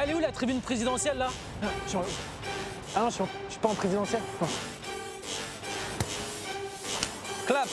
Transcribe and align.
Ah, 0.00 0.02
elle 0.04 0.10
est 0.10 0.14
où 0.14 0.20
la 0.20 0.30
tribune 0.30 0.60
présidentielle 0.60 1.18
là 1.18 1.26
Ah, 1.60 1.66
je 1.84 1.88
suis 1.88 1.98
en- 1.98 2.02
Ah 2.94 3.00
non, 3.00 3.06
je 3.10 3.14
suis, 3.16 3.24
suis 3.48 3.58
pas 3.58 3.68
en 3.68 3.74
présidentiel. 3.74 4.20
Non. 4.40 4.46
Clap 7.48 7.68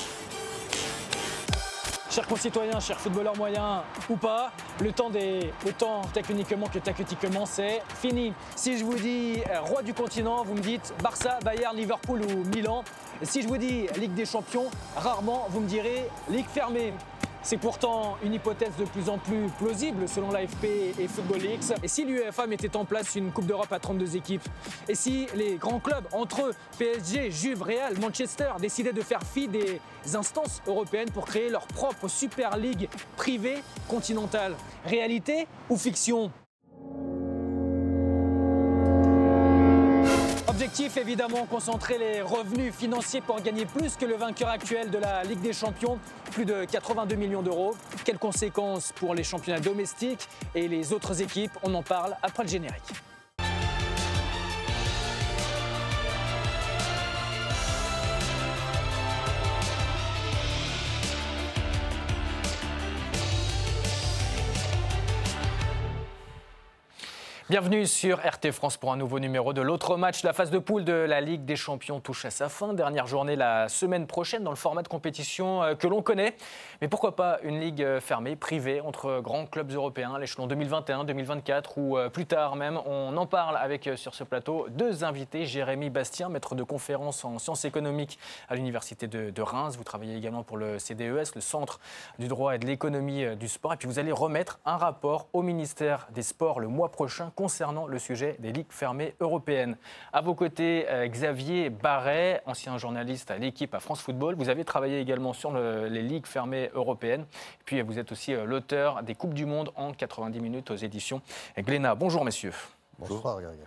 Chers 2.10 2.26
concitoyens, 2.28 2.80
chers 2.80 3.00
footballeurs 3.00 3.36
moyens 3.38 3.82
ou 4.10 4.16
pas, 4.16 4.52
le 4.80 4.92
temps 4.92 5.10
des 5.12 5.52
autant 5.68 6.02
techniquement 6.14 6.66
que 6.68 6.80
tactiquement, 6.80 7.46
c'est 7.46 7.84
fini. 8.02 8.34
Si 8.56 8.78
je 8.80 8.86
vous 8.86 8.96
dis 8.96 9.42
euh, 9.52 9.60
roi 9.60 9.84
du 9.84 9.94
continent, 9.94 10.44
vous 10.46 10.56
me 10.56 10.62
dites 10.62 10.94
Barça, 11.04 11.38
Bayern, 11.44 11.76
Liverpool 11.76 12.22
ou 12.24 12.44
Milan. 12.56 12.84
Si 13.22 13.42
je 13.44 13.48
vous 13.48 13.58
dis 13.58 13.86
Ligue 13.98 14.14
des 14.16 14.26
Champions, 14.26 14.72
rarement 14.96 15.46
vous 15.50 15.60
me 15.60 15.68
direz 15.68 16.10
Ligue 16.32 16.48
fermée. 16.52 16.92
C'est 17.46 17.58
pourtant 17.58 18.18
une 18.24 18.34
hypothèse 18.34 18.76
de 18.80 18.86
plus 18.86 19.08
en 19.08 19.20
plus 19.20 19.50
plausible 19.60 20.10
selon 20.10 20.32
l'AFP 20.32 20.66
et 20.98 21.08
Football 21.08 21.46
X. 21.46 21.74
Et 21.84 21.88
si 21.88 22.04
l'UEFA 22.04 22.48
mettait 22.48 22.76
en 22.76 22.86
place 22.86 23.14
une 23.16 23.32
Coupe 23.32 23.46
d'Europe 23.46 23.72
à 23.72 23.78
32 23.78 24.16
équipes? 24.16 24.42
Et 24.90 24.96
si 24.96 25.28
les 25.36 25.58
grands 25.58 25.80
clubs, 25.80 26.06
entre 26.12 26.48
eux, 26.48 26.54
PSG, 26.80 27.30
Juve, 27.30 27.62
Real, 27.62 28.00
Manchester, 28.00 28.50
décidaient 28.60 28.94
de 28.94 29.02
faire 29.02 29.22
fi 29.22 29.48
des 29.48 29.80
instances 30.16 30.60
européennes 30.66 31.12
pour 31.12 31.28
créer 31.28 31.50
leur 31.50 31.68
propre 31.68 32.08
Super 32.08 32.58
League 32.58 32.90
privée 33.16 33.62
continentale? 33.88 34.56
Réalité 34.84 35.46
ou 35.70 35.78
fiction? 35.78 36.32
Objectif 40.56 40.96
évidemment, 40.96 41.46
concentrer 41.48 41.98
les 41.98 42.22
revenus 42.22 42.74
financiers 42.74 43.20
pour 43.20 43.42
gagner 43.42 43.66
plus 43.66 43.98
que 43.98 44.06
le 44.06 44.16
vainqueur 44.16 44.48
actuel 44.48 44.90
de 44.90 44.98
la 44.98 45.22
Ligue 45.26 45.42
des 45.42 45.52
Champions, 45.52 46.00
plus 46.32 46.46
de 46.46 46.64
82 46.64 47.18
millions 47.18 47.42
d'euros. 47.42 47.76
Quelles 48.06 48.18
conséquences 48.18 48.94
pour 48.94 49.14
les 49.16 49.26
championnats 49.26 49.60
domestiques 49.60 50.30
et 50.56 50.70
les 50.70 50.94
autres 50.94 51.22
équipes? 51.22 51.52
On 51.62 51.74
en 51.74 51.84
parle 51.84 52.16
après 52.24 52.44
le 52.44 52.50
générique. 52.50 52.94
Bienvenue 67.48 67.86
sur 67.86 68.18
RT 68.26 68.52
France 68.52 68.76
pour 68.76 68.92
un 68.92 68.98
nouveau 68.98 69.20
numéro 69.20 69.54
de 69.54 69.62
l'autre 69.62 69.98
match. 69.98 70.24
La 70.24 70.34
phase 70.34 70.50
de 70.50 70.58
poule 70.58 70.84
de 70.84 70.94
la 70.94 71.22
Ligue 71.22 71.46
des 71.46 71.56
Champions 71.56 72.00
touche 72.00 72.26
à 72.26 72.32
sa 72.32 72.50
fin. 72.50 72.74
Dernière 72.74 73.06
journée 73.06 73.36
la 73.36 73.70
semaine 73.70 74.08
prochaine 74.08 74.44
dans 74.44 74.50
le 74.50 74.56
format 74.56 74.82
de 74.82 74.88
compétition 74.88 75.62
euh, 75.62 75.76
que 75.76 75.86
l'on 75.86 76.02
connaît. 76.02 76.36
Mais 76.82 76.88
pourquoi 76.88 77.16
pas 77.16 77.38
une 77.44 77.60
ligue 77.60 77.84
euh, 77.84 78.02
fermée, 78.02 78.36
privée, 78.36 78.82
entre 78.82 79.20
grands 79.22 79.46
clubs 79.46 79.72
européens, 79.72 80.18
l'échelon 80.18 80.48
2021-2024 80.48 81.64
ou 81.78 82.00
euh, 82.00 82.10
plus 82.10 82.26
tard 82.26 82.56
même. 82.56 82.80
On 82.88 83.16
en 83.16 83.28
parle 83.28 83.58
avec 83.58 83.92
sur 83.96 84.16
ce 84.16 84.24
plateau 84.24 84.66
deux 84.72 85.04
invités. 85.04 85.46
Jérémy 85.46 85.92
Bastien, 85.92 86.30
maître 86.30 86.56
de 86.56 86.64
conférence 86.64 87.24
en 87.26 87.38
sciences 87.38 87.64
économiques 87.64 88.18
à 88.50 88.56
l'Université 88.56 89.06
de, 89.06 89.30
de 89.30 89.42
Reims. 89.44 89.76
Vous 89.78 89.84
travaillez 89.84 90.18
également 90.18 90.42
pour 90.42 90.58
le 90.58 90.80
CDES, 90.80 91.36
le 91.36 91.42
Centre 91.42 91.80
du 92.18 92.28
droit 92.28 92.56
et 92.56 92.58
de 92.58 92.66
l'économie 92.66 93.36
du 93.36 93.48
sport. 93.48 93.74
Et 93.74 93.78
puis 93.78 93.88
vous 93.88 94.00
allez 94.00 94.12
remettre 94.12 94.60
un 94.66 94.78
rapport 94.78 95.28
au 95.32 95.44
ministère 95.44 96.08
des 96.10 96.24
Sports 96.24 96.60
le 96.60 96.70
mois 96.70 96.92
prochain 96.92 97.32
concernant 97.36 97.86
le 97.88 98.00
sujet 98.00 98.36
des 98.40 98.52
ligues 98.52 98.72
fermées 98.72 99.14
européennes. 99.20 99.78
À 100.14 100.22
vos 100.22 100.34
côtés, 100.36 100.86
euh, 100.90 101.08
Xavier 101.08 101.70
Barret, 101.70 102.42
ancien 102.46 102.78
journaliste 102.78 103.30
à 103.32 103.38
l'équipe 103.38 103.74
à 103.76 103.80
France 103.80 104.02
Football. 104.02 104.36
Vous 104.36 104.50
avez 104.50 104.64
travaillé 104.66 105.00
également 105.00 105.34
sur 105.34 105.52
le- 105.52 105.88
les 105.88 106.02
ligues 106.02 106.26
fermées 106.28 106.70
européennes. 106.74 107.26
Puis 107.66 107.82
vous 107.82 108.00
êtes 108.00 108.12
aussi 108.12 108.34
euh, 108.34 108.46
l'auteur 108.46 109.04
des 109.04 109.16
Coupes 109.16 109.34
du 109.34 109.46
Monde 109.46 109.72
en 109.76 109.92
90 109.92 110.40
minutes 110.40 110.72
aux 110.72 110.76
éditions 110.76 111.22
Glénat. 111.58 111.96
Bonjour 111.96 112.24
messieurs. 112.26 112.54
Bonsoir, 112.98 113.42
Greg. 113.42 113.58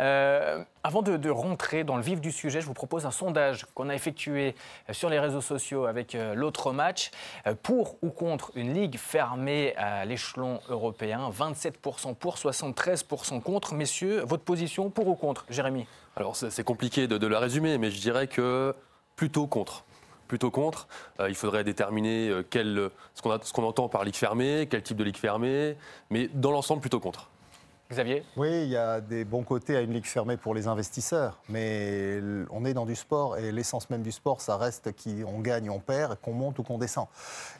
Euh, 0.00 0.62
avant 0.82 1.02
de, 1.02 1.16
de 1.16 1.30
rentrer 1.30 1.84
dans 1.84 1.96
le 1.96 2.02
vif 2.02 2.20
du 2.20 2.32
sujet, 2.32 2.60
je 2.60 2.66
vous 2.66 2.74
propose 2.74 3.06
un 3.06 3.10
sondage 3.10 3.64
qu'on 3.74 3.88
a 3.88 3.94
effectué 3.94 4.54
euh, 4.88 4.92
sur 4.92 5.08
les 5.08 5.18
réseaux 5.18 5.40
sociaux 5.40 5.86
avec 5.86 6.14
euh, 6.14 6.34
l'autre 6.34 6.72
match. 6.72 7.10
Euh, 7.46 7.54
pour 7.60 7.96
ou 8.02 8.10
contre 8.10 8.50
une 8.54 8.74
ligue 8.74 8.98
fermée 8.98 9.74
à 9.76 10.04
l'échelon 10.04 10.60
européen 10.68 11.30
27% 11.30 12.14
pour, 12.16 12.36
73% 12.36 13.40
contre. 13.40 13.74
Messieurs, 13.74 14.22
votre 14.26 14.42
position 14.44 14.90
pour 14.90 15.06
ou 15.08 15.14
contre 15.14 15.46
Jérémy? 15.48 15.86
Alors 16.16 16.34
c'est 16.36 16.64
compliqué 16.64 17.06
de, 17.06 17.18
de 17.18 17.26
la 17.26 17.38
résumer, 17.38 17.78
mais 17.78 17.90
je 17.90 18.00
dirais 18.00 18.26
que 18.26 18.74
plutôt 19.16 19.46
contre. 19.46 19.84
Plutôt 20.28 20.50
contre. 20.50 20.88
Euh, 21.20 21.28
il 21.28 21.34
faudrait 21.36 21.62
déterminer 21.62 22.32
quel, 22.50 22.90
ce 23.14 23.22
qu'on 23.22 23.30
a- 23.30 23.38
ce 23.42 23.52
qu'on 23.52 23.64
entend 23.64 23.88
par 23.88 24.02
ligue 24.04 24.16
fermée, 24.16 24.66
quel 24.70 24.82
type 24.82 24.96
de 24.96 25.04
ligue 25.04 25.16
fermée, 25.16 25.76
mais 26.10 26.28
dans 26.34 26.50
l'ensemble 26.50 26.80
plutôt 26.80 27.00
contre. 27.00 27.30
Xavier 27.90 28.24
Oui, 28.36 28.48
il 28.64 28.68
y 28.68 28.76
a 28.76 29.00
des 29.00 29.24
bons 29.24 29.42
côtés 29.44 29.76
à 29.76 29.80
une 29.80 29.92
ligue 29.92 30.06
fermée 30.06 30.36
pour 30.36 30.54
les 30.54 30.66
investisseurs, 30.66 31.38
mais 31.48 32.18
on 32.50 32.64
est 32.64 32.74
dans 32.74 32.84
du 32.86 32.96
sport 32.96 33.36
et 33.38 33.52
l'essence 33.52 33.88
même 33.90 34.02
du 34.02 34.10
sport, 34.12 34.40
ça 34.40 34.56
reste 34.56 34.90
qu'on 34.92 35.38
gagne, 35.40 35.70
on 35.70 35.78
perd, 35.78 36.16
qu'on 36.20 36.32
monte 36.32 36.58
ou 36.58 36.62
qu'on 36.64 36.78
descend. 36.78 37.06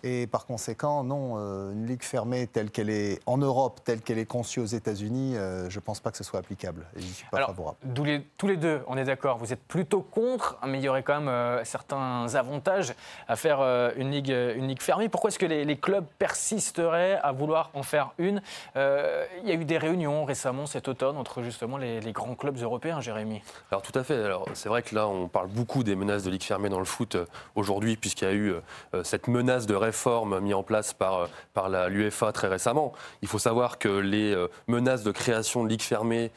Et 0.02 0.26
par 0.26 0.46
conséquent, 0.46 1.04
non, 1.04 1.34
euh, 1.38 1.72
une 1.72 1.86
ligue 1.86 2.02
fermée 2.02 2.46
telle 2.48 2.70
qu'elle 2.70 2.90
est 2.90 3.20
en 3.26 3.38
Europe, 3.38 3.80
telle 3.84 4.00
qu'elle 4.00 4.18
est 4.18 4.26
conçue 4.26 4.60
aux 4.60 4.64
États-Unis, 4.66 5.36
euh, 5.36 5.70
je 5.70 5.78
ne 5.78 5.82
pense 5.84 6.00
pas 6.00 6.10
que 6.10 6.16
ce 6.16 6.24
soit 6.24 6.40
applicable. 6.40 6.86
Et 6.96 7.00
je 7.00 7.06
n'y 7.06 7.12
suis 7.12 7.26
pas 7.30 7.36
Alors, 7.36 7.50
favorable. 7.50 7.76
les- 8.04 8.22
tous 8.36 8.48
les 8.48 8.56
deux, 8.56 8.80
on 8.88 8.96
est 8.96 9.04
d'accord, 9.04 9.38
vous 9.38 9.52
êtes 9.52 9.62
plutôt 9.62 10.00
contre, 10.02 10.58
mais 10.66 10.78
il 10.78 10.84
y 10.84 10.88
aurait 10.88 11.02
quand 11.02 11.18
même 11.20 11.28
euh, 11.28 11.62
certains 11.64 12.26
avantages 12.34 12.94
à 13.28 13.36
faire 13.36 13.60
euh, 13.60 13.90
une, 13.96 14.10
ligue, 14.10 14.30
une 14.30 14.66
ligue 14.68 14.82
fermée. 14.82 15.08
Pourquoi 15.08 15.28
est-ce 15.28 15.38
que 15.38 15.46
les, 15.46 15.64
les 15.64 15.76
clubs 15.76 16.06
persisteraient 16.18 17.18
à 17.22 17.32
vouloir 17.32 17.70
en 17.74 17.82
faire 17.82 18.12
une? 18.18 18.42
Euh, 18.76 19.24
Il 19.42 19.48
y 19.48 19.52
a 19.52 19.54
eu 19.54 19.64
des 19.64 19.78
réunions 19.78 20.15
récemment 20.24 20.66
cet 20.66 20.88
automne 20.88 21.16
entre 21.16 21.42
justement 21.42 21.76
les, 21.76 22.00
grands 22.12 22.34
clubs 22.34 22.58
européens, 22.58 23.00
Jérémy? 23.00 23.42
Alors 23.70 23.82
tout 23.82 23.96
à 23.98 24.04
fait. 24.04 24.22
Alors 24.22 24.46
c'est 24.54 24.68
vrai 24.68 24.82
que 24.82 24.94
là 24.94 25.06
on 25.08 25.28
parle 25.28 25.48
beaucoup 25.48 25.82
des 25.82 25.96
menaces 25.96 26.24
de 26.24 26.30
ligue 26.30 26.42
fermée 26.42 26.68
dans 26.68 26.78
le 26.78 26.84
foot 26.84 27.14
euh, 27.14 27.26
aujourd'hui 27.54 27.96
puisqu'il 27.96 28.24
y 28.24 28.28
a 28.28 28.32
eu 28.32 28.54
euh, 28.94 29.04
cette 29.04 29.28
menace 29.28 29.66
de 29.66 29.74
réforme 29.74 30.40
mise 30.40 30.54
en 30.54 30.62
place 30.62 30.92
par 30.92 31.14
euh, 31.14 31.26
par 31.54 31.68
la 31.68 31.88
l'UEFA 31.88 32.32
très 32.32 32.48
récemment. 32.48 32.92
Il 33.22 33.28
faut 33.28 33.38
savoir 33.38 33.78
que 33.78 33.88
les 33.88 34.36
menaces 34.68 35.02
de 35.02 35.10
création 35.10 35.64
de 35.64 35.68
ligue 35.68 35.82
fermée 35.82 36.30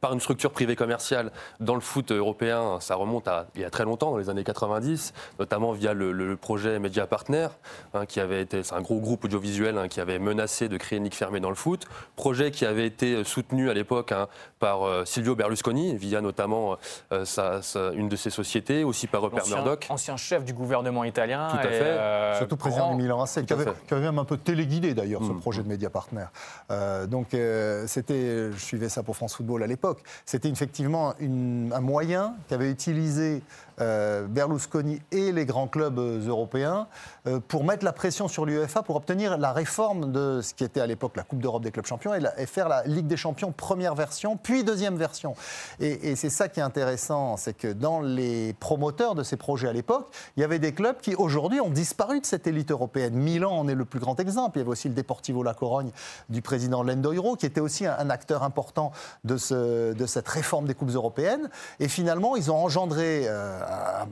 par 0.00 0.12
une 0.12 0.20
structure 0.20 0.50
privée 0.50 0.76
commerciale 0.76 1.32
dans 1.60 1.74
le 1.74 1.80
foot 1.80 2.12
européen, 2.12 2.78
ça 2.80 2.94
remonte 2.94 3.28
à 3.28 3.46
il 3.54 3.60
y 3.60 3.64
a 3.64 3.70
très 3.70 3.84
longtemps 3.84 4.10
dans 4.10 4.16
les 4.16 4.30
années 4.30 4.44
90, 4.44 5.12
notamment 5.38 5.72
via 5.72 5.92
le, 5.92 6.12
le 6.12 6.36
projet 6.36 6.78
Media 6.78 7.06
Partner 7.06 7.48
hein, 7.94 8.06
qui 8.06 8.20
avait 8.20 8.42
été 8.42 8.62
c'est 8.62 8.74
un 8.74 8.80
gros 8.80 9.00
groupe 9.00 9.24
audiovisuel 9.24 9.78
hein, 9.78 9.88
qui 9.88 10.00
avait 10.00 10.18
menacé 10.18 10.68
de 10.68 10.76
créer 10.76 10.98
une 10.98 11.04
ligue 11.04 11.14
fermée 11.14 11.40
dans 11.40 11.48
le 11.48 11.54
foot, 11.54 11.86
projet 12.16 12.50
qui 12.50 12.66
avait 12.66 12.86
été 12.92 13.24
soutenu 13.24 13.70
à 13.70 13.74
l'époque 13.74 14.12
hein, 14.12 14.28
par 14.58 14.82
euh, 14.84 15.04
Silvio 15.04 15.34
Berlusconi 15.34 15.96
via 15.96 16.20
notamment 16.20 16.76
euh, 17.12 17.24
sa- 17.24 17.62
sa- 17.62 17.92
une 17.92 18.08
de 18.08 18.16
ses 18.16 18.30
sociétés, 18.30 18.84
aussi 18.84 19.06
par 19.06 19.22
Rupert 19.22 19.42
Ancien, 19.42 19.56
Murdoch. 19.56 19.86
ancien 19.88 20.16
chef 20.16 20.44
du 20.44 20.52
gouvernement 20.52 21.04
italien. 21.04 21.48
Tout 21.50 21.56
à 21.56 21.64
et, 21.64 21.68
fait. 21.72 21.82
euh, 21.82 22.38
Surtout 22.38 22.56
président 22.56 22.86
grand- 22.88 22.96
du 22.96 23.02
Milan 23.02 23.22
AC, 23.22 23.44
qui 23.46 23.52
avait, 23.52 23.64
fait. 23.64 23.72
qui 23.88 23.94
avait 23.94 24.02
même 24.04 24.18
un 24.18 24.24
peu 24.24 24.36
téléguidé 24.36 24.94
d'ailleurs 24.94 25.22
ce 25.24 25.30
Mm. 25.32 25.40
projet 25.40 25.62
de 25.62 25.68
Média 25.68 25.90
Partner. 25.90 26.26
Euh, 26.70 27.06
donc 27.06 27.34
euh, 27.34 27.86
c'était, 27.86 28.52
je 28.52 28.58
suivais 28.58 28.88
ça 28.88 29.02
pour 29.02 29.16
France 29.16 29.34
Football 29.36 29.62
à 29.62 29.66
l'époque, 29.66 30.00
c'était 30.26 30.48
effectivement 30.50 31.14
une- 31.18 31.72
un 31.74 31.80
moyen 31.80 32.34
qu'avait 32.48 32.70
utilisé 32.70 33.42
euh, 33.71 33.71
Berlusconi 33.78 35.00
et 35.10 35.32
les 35.32 35.46
grands 35.46 35.68
clubs 35.68 35.98
euh, 35.98 36.26
européens 36.26 36.86
euh, 37.26 37.40
pour 37.40 37.64
mettre 37.64 37.84
la 37.84 37.92
pression 37.92 38.28
sur 38.28 38.44
l'UEFA 38.44 38.82
pour 38.82 38.96
obtenir 38.96 39.38
la 39.38 39.52
réforme 39.52 40.12
de 40.12 40.40
ce 40.42 40.54
qui 40.54 40.64
était 40.64 40.80
à 40.80 40.86
l'époque 40.86 41.16
la 41.16 41.22
Coupe 41.22 41.40
d'Europe 41.40 41.62
des 41.62 41.70
clubs 41.70 41.86
champions 41.86 42.12
et, 42.14 42.46
faire 42.46 42.68
la 42.68 42.82
Ligue 42.84 43.06
des 43.06 43.16
champions 43.16 43.52
première 43.52 43.94
version, 43.94 44.36
puis 44.36 44.64
deuxième 44.64 44.96
version. 44.96 45.34
Et, 45.80 46.16
c'est 46.16 46.30
ça 46.30 46.48
qui 46.48 46.60
est 46.60 46.62
intéressant, 46.62 47.36
c'est 47.36 47.54
que 47.56 47.68
dans 47.68 48.00
les 48.00 48.52
promoteurs 48.54 49.14
de 49.14 49.22
ces 49.22 49.36
projets 49.36 49.68
à 49.68 49.72
l'époque, 49.72 50.12
il 50.36 50.40
y 50.40 50.44
avait 50.44 50.58
des 50.58 50.72
clubs 50.72 50.98
qui 51.00 51.14
aujourd'hui 51.14 51.60
ont 51.60 51.70
disparu 51.70 52.20
de 52.20 52.26
cette 52.26 52.46
élite 52.46 52.70
européenne. 52.70 53.14
Milan 53.14 53.52
en 53.52 53.68
est 53.68 53.74
le 53.74 53.84
plus 53.84 54.00
grand 54.00 54.18
exemple. 54.20 54.58
Il 54.58 54.60
y 54.60 54.62
avait 54.62 54.70
aussi 54.70 54.88
le 54.88 54.94
Deportivo 54.94 55.42
La 55.42 55.54
Corogne 55.54 55.90
du 56.28 56.42
président 56.42 56.82
Lendoiro, 56.82 57.36
qui 57.36 57.46
était 57.46 57.60
aussi 57.60 57.86
un, 57.86 58.10
acteur 58.10 58.42
important 58.42 58.92
de, 59.24 59.36
ce- 59.36 59.92
de 59.92 60.06
cette 60.06 60.28
réforme 60.28 60.66
des 60.66 60.74
coupes 60.74 60.90
européennes. 60.90 61.48
Et 61.80 61.88
finalement, 61.88 62.36
ils 62.36 62.50
ont 62.50 62.56
engendré 62.56 63.22
euh, 63.26 63.61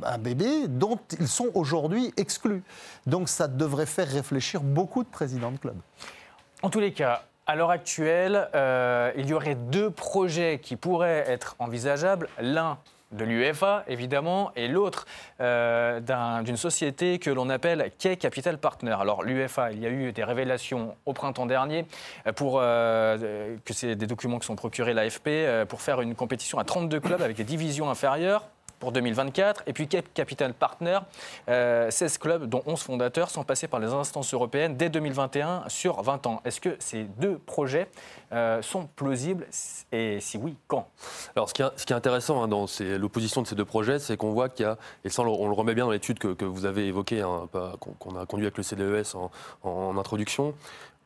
un, 0.04 0.18
bébé 0.18 0.68
dont 0.68 0.98
ils 1.18 1.28
sont 1.28 1.48
aujourd'hui 1.54 2.12
exclus. 2.16 2.62
Donc 3.06 3.28
ça 3.28 3.48
devrait 3.48 3.86
faire 3.86 4.08
réfléchir 4.08 4.60
beaucoup 4.60 5.02
de 5.02 5.08
présidents 5.08 5.50
de 5.52 5.58
clubs. 5.58 5.78
En 6.62 6.70
tous 6.70 6.80
les 6.80 6.92
cas, 6.92 7.22
à 7.46 7.56
l'heure 7.56 7.70
actuelle, 7.70 8.48
euh, 8.54 9.12
il 9.16 9.26
y 9.28 9.34
aurait 9.34 9.54
deux 9.54 9.90
projets 9.90 10.60
qui 10.62 10.76
pourraient 10.76 11.24
être 11.26 11.56
envisageables. 11.58 12.28
L'un 12.40 12.78
de 13.12 13.24
l'UEFA, 13.24 13.82
évidemment, 13.88 14.52
et 14.54 14.68
l'autre 14.68 15.04
euh, 15.40 15.98
d'un- 15.98 16.44
d'une 16.44 16.56
société 16.56 17.18
que 17.18 17.28
l'on 17.28 17.50
appelle 17.50 17.90
Key 17.98 18.14
Capital 18.16 18.56
Partner. 18.58 18.94
Alors, 19.00 19.24
l'UEFA, 19.24 19.72
il 19.72 19.80
y 19.80 19.86
a 19.86 19.90
eu 19.90 20.12
des 20.12 20.22
révélations 20.22 20.94
au 21.06 21.12
printemps 21.12 21.46
dernier, 21.46 21.86
euh, 22.28 22.32
pour, 22.32 22.60
que 22.60 23.72
c'est 23.72 23.96
des 23.96 24.06
documents 24.06 24.38
qui 24.38 24.46
sont 24.46 24.54
procurés 24.54 24.94
l'AFP, 24.94 25.26
euh, 25.28 25.64
pour 25.64 25.82
faire 25.82 26.00
une 26.02 26.14
compétition 26.14 26.60
à 26.60 26.64
32 26.64 27.00
clubs 27.00 27.20
avec 27.22 27.36
des 27.36 27.42
divisions 27.42 27.90
inférieures. 27.90 28.44
Pour 28.80 28.90
2024. 28.90 29.62
Et 29.66 29.72
puis 29.72 29.86
Capital 29.86 30.54
Partner, 30.54 30.98
16 31.46 32.18
clubs, 32.18 32.46
dont 32.46 32.62
11 32.66 32.82
fondateurs, 32.82 33.30
sont 33.30 33.44
passés 33.44 33.68
par 33.68 33.78
les 33.78 33.88
instances 33.88 34.34
européennes 34.34 34.76
dès 34.76 34.88
2021 34.88 35.64
sur 35.68 36.02
20 36.02 36.26
ans. 36.26 36.40
Est-ce 36.44 36.60
que 36.60 36.76
ces 36.80 37.04
deux 37.04 37.38
projets 37.38 37.88
sont 38.62 38.88
plausibles 38.96 39.46
Et 39.92 40.18
si 40.20 40.38
oui, 40.38 40.56
quand? 40.66 40.88
Alors, 41.36 41.48
ce 41.48 41.54
qui 41.54 41.62
est, 41.62 41.92
intéressant 41.92 42.42
hein, 42.42 42.48
dans 42.48 42.66
l'opposition 42.98 43.42
de 43.42 43.46
ces 43.46 43.54
deux 43.54 43.64
projets, 43.64 43.98
c'est 43.98 44.16
qu'on 44.16 44.32
voit 44.32 44.48
qu'il 44.48 44.64
y 44.64 44.68
a, 44.68 44.76
et 45.04 45.10
ça 45.10 45.22
on 45.22 45.46
le 45.46 45.54
remet 45.54 45.74
bien 45.74 45.84
dans 45.84 45.90
l'étude 45.90 46.18
que, 46.18 46.44
vous 46.44 46.64
avez 46.64 46.86
évoquée, 46.86 47.20
hein, 47.20 47.48
qu'on 47.98 48.16
a 48.16 48.26
conduit 48.26 48.46
avec 48.46 48.56
le 48.56 48.62
CDES 48.62 49.14
en 49.62 49.98
introduction, 49.98 50.54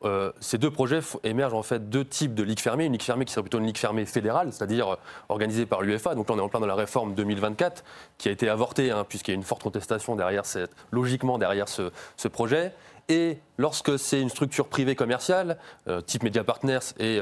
euh, 0.03 0.31
ces 0.39 0.57
deux 0.57 0.69
projets 0.69 0.99
émergent 1.23 1.53
en 1.53 1.63
fait 1.63 1.89
deux 1.89 2.05
types 2.05 2.35
de 2.35 2.43
ligues 2.43 2.59
fermées. 2.59 2.85
Une 2.85 2.91
ligue 2.91 3.01
fermée 3.01 3.25
qui 3.25 3.31
serait 3.31 3.43
plutôt 3.43 3.59
une 3.59 3.65
ligue 3.65 3.77
fermée 3.77 4.05
fédérale, 4.05 4.51
c'est-à-dire 4.51 4.93
euh, 4.93 4.95
organisée 5.29 5.65
par 5.65 5.81
l'UEFA. 5.81 6.15
Donc 6.15 6.29
là, 6.29 6.35
on 6.35 6.39
est 6.39 6.41
en 6.41 6.49
plein 6.49 6.59
dans 6.59 6.67
la 6.67 6.75
réforme 6.75 7.15
2024 7.15 7.83
qui 8.17 8.29
a 8.29 8.31
été 8.31 8.49
avortée, 8.49 8.91
hein, 8.91 9.05
puisqu'il 9.07 9.31
y 9.31 9.33
a 9.33 9.37
une 9.37 9.43
forte 9.43 9.63
contestation 9.63 10.15
derrière 10.15 10.45
cette, 10.45 10.71
logiquement 10.91 11.37
derrière 11.37 11.67
ce, 11.69 11.91
projet. 12.27 12.73
Et 13.07 13.37
lorsque 13.59 13.99
c'est 13.99 14.19
une 14.19 14.29
structure 14.29 14.67
privée 14.67 14.95
commerciale, 14.95 15.57
euh, 15.87 16.01
type 16.01 16.23
Media 16.23 16.43
Partners 16.43 16.79
et 16.99 17.19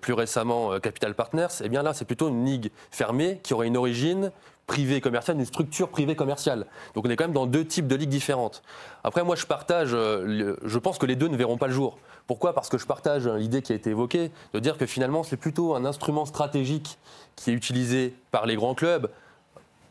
plus 0.00 0.14
récemment 0.14 0.80
Capital 0.80 1.14
Partners, 1.14 1.48
eh 1.62 1.68
bien 1.68 1.82
là, 1.82 1.92
c'est 1.92 2.06
plutôt 2.06 2.28
une 2.28 2.44
ligue 2.44 2.70
fermée 2.90 3.38
qui 3.42 3.52
aurait 3.52 3.66
une 3.66 3.76
origine 3.76 4.32
privée 4.66 5.00
commerciale, 5.00 5.38
une 5.38 5.44
structure 5.44 5.88
privée 5.88 6.16
commerciale. 6.16 6.66
Donc 6.94 7.06
on 7.06 7.10
est 7.10 7.16
quand 7.16 7.24
même 7.24 7.32
dans 7.32 7.46
deux 7.46 7.64
types 7.64 7.86
de 7.86 7.94
ligues 7.94 8.10
différentes. 8.10 8.62
Après, 9.04 9.22
moi, 9.22 9.36
je 9.36 9.46
partage, 9.46 9.90
je 9.90 10.78
pense 10.78 10.98
que 10.98 11.06
les 11.06 11.16
deux 11.16 11.28
ne 11.28 11.36
verront 11.36 11.56
pas 11.56 11.68
le 11.68 11.72
jour. 11.72 11.98
Pourquoi? 12.26 12.52
Parce 12.52 12.68
que 12.68 12.78
je 12.78 12.86
partage 12.86 13.28
l'idée 13.28 13.62
qui 13.62 13.72
a 13.72 13.76
été 13.76 13.90
évoquée 13.90 14.32
de 14.52 14.58
dire 14.58 14.76
que 14.76 14.86
finalement 14.86 15.22
c'est 15.22 15.36
plutôt 15.36 15.74
un 15.74 15.84
instrument 15.84 16.26
stratégique 16.26 16.98
qui 17.36 17.50
est 17.50 17.54
utilisé 17.54 18.14
par 18.32 18.46
les 18.46 18.56
grands 18.56 18.74
clubs. 18.74 19.10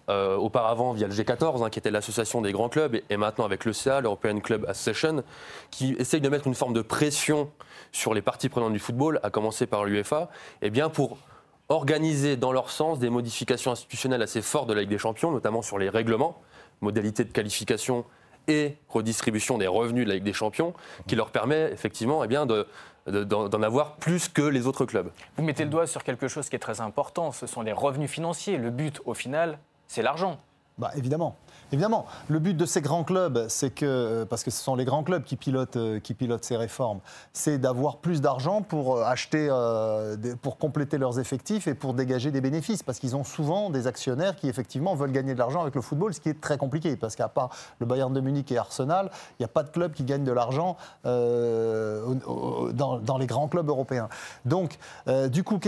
Euh, 0.08 0.36
auparavant 0.36 0.94
via 0.94 1.08
le 1.08 1.14
G14, 1.14 1.64
hein, 1.64 1.72
qui 1.72 1.80
était 1.80 1.90
l'association 1.90 2.40
des 2.40 2.52
grands 2.52 2.70
clubs, 2.70 2.96
et, 3.10 3.18
maintenant 3.18 3.44
avec 3.44 3.66
l'ECA, 3.66 4.02
l'European 4.02 4.40
Club 4.40 4.64
Association, 4.68 5.24
qui 5.72 5.96
essaye 5.98 6.22
de 6.22 6.30
mettre 6.30 6.46
une 6.46 6.54
forme 6.54 6.74
de 6.74 6.84
pression 6.84 7.50
sur 7.92 8.14
les 8.14 8.22
parties 8.22 8.48
prenantes 8.48 8.74
du 8.74 8.78
football, 8.78 9.20
à 9.24 9.32
commencer 9.32 9.66
par 9.66 9.84
l'UEFA, 9.84 10.30
et 10.62 10.68
eh 10.68 10.70
bien 10.70 10.90
pour 10.90 11.18
organiser 11.70 12.38
dans 12.38 12.52
leur 12.52 12.70
sens 12.70 13.00
des 13.00 13.10
modifications 13.10 13.72
institutionnelles 13.72 14.22
assez 14.22 14.42
fortes 14.42 14.68
de 14.68 14.74
la 14.74 14.82
Ligue 14.82 14.90
des 14.90 14.98
Champions, 14.98 15.32
notamment 15.32 15.62
sur 15.62 15.78
les 15.78 15.90
règlements, 15.90 16.42
modalités 16.82 17.24
de 17.24 17.32
qualification 17.32 18.06
et 18.48 18.78
redistribution 18.90 19.58
des 19.58 19.68
revenus 19.68 20.06
de 20.06 20.10
la 20.10 20.16
Ligue 20.16 20.24
des 20.24 20.34
Champions, 20.34 20.74
qui 21.08 21.16
leur 21.16 21.32
permet 21.32 21.72
effectivement 21.72 22.24
eh 22.24 22.28
bien, 22.28 22.46
de, 22.46 22.68
d'en 23.08 23.62
avoir 23.64 23.96
plus 23.96 24.30
que 24.30 24.42
les 24.42 24.68
autres 24.68 24.86
clubs. 24.86 25.10
Vous 25.38 25.44
mettez 25.44 25.64
le 25.64 25.70
doigt 25.70 25.88
sur 25.88 26.04
quelque 26.04 26.28
chose 26.28 26.50
qui 26.50 26.56
est 26.56 26.60
très 26.60 26.82
important, 26.82 27.32
ce 27.32 27.48
sont 27.48 27.62
les 27.62 27.72
revenus 27.72 28.10
financiers. 28.10 28.58
Le 28.58 28.70
but, 28.70 29.02
au 29.06 29.14
final, 29.14 29.58
c'est 29.88 30.04
l'argent. 30.04 30.40
Bah, 30.78 30.92
évidemment. 30.96 31.38
Évidemment, 31.72 32.06
le 32.30 32.40
but 32.40 32.56
de 32.56 32.66
ces 32.66 32.82
grands 32.82 33.04
clubs, 33.04 33.46
c'est 33.50 33.72
que, 33.72 33.86
euh, 33.86 34.26
parce 34.26 34.44
que 34.44 34.52
ce 34.52 34.62
sont 34.62 34.76
les 34.76 34.86
grands 34.86 35.04
clubs 35.04 35.24
qui 35.24 35.36
pilotent, 35.36 35.78
euh, 35.78 36.00
qui 36.00 36.14
pilotent 36.14 36.44
ces 36.44 36.58
réformes, 36.58 37.00
c'est 37.34 37.58
d'avoir 37.58 37.98
plus 37.98 38.22
d'argent 38.22 38.62
pour 38.62 38.98
euh, 38.98 39.04
acheter, 39.04 39.50
pour 40.42 40.58
compléter 40.58 40.98
leurs 40.98 41.20
effectifs 41.20 41.68
et 41.68 41.74
pour 41.74 41.94
dégager 41.94 42.32
des 42.32 42.42
bénéfices. 42.42 42.84
Parce 42.84 43.00
qu'ils 43.00 43.16
ont 43.16 43.24
souvent 43.24 43.70
des 43.70 43.88
actionnaires 43.88 44.36
qui, 44.36 44.48
effectivement, 44.48 44.96
veulent 44.96 45.12
gagner 45.12 45.34
de 45.34 45.40
l'argent 45.40 45.62
avec 45.62 45.76
le 45.76 45.82
football, 45.82 46.14
ce 46.14 46.20
qui 46.20 46.30
est 46.30 46.40
très 46.40 46.58
compliqué. 46.58 46.96
Parce 46.96 47.16
qu'à 47.16 47.30
part 47.30 47.50
le 47.80 47.86
Bayern 47.86 48.14
de 48.14 48.22
Munich 48.22 48.52
et 48.52 48.58
Arsenal, 48.58 49.10
il 49.32 49.42
n'y 49.42 49.46
a 49.46 49.50
pas 49.50 49.64
de 49.64 49.70
club 49.70 49.94
qui 49.94 50.04
gagne 50.04 50.24
de 50.24 50.32
l'argent 50.32 50.78
dans, 51.04 51.58
les 53.20 53.28
grands 53.28 53.48
clubs 53.48 53.68
européens. 53.68 54.10
Donc, 54.46 54.78
du 55.30 55.44
coup, 55.44 55.60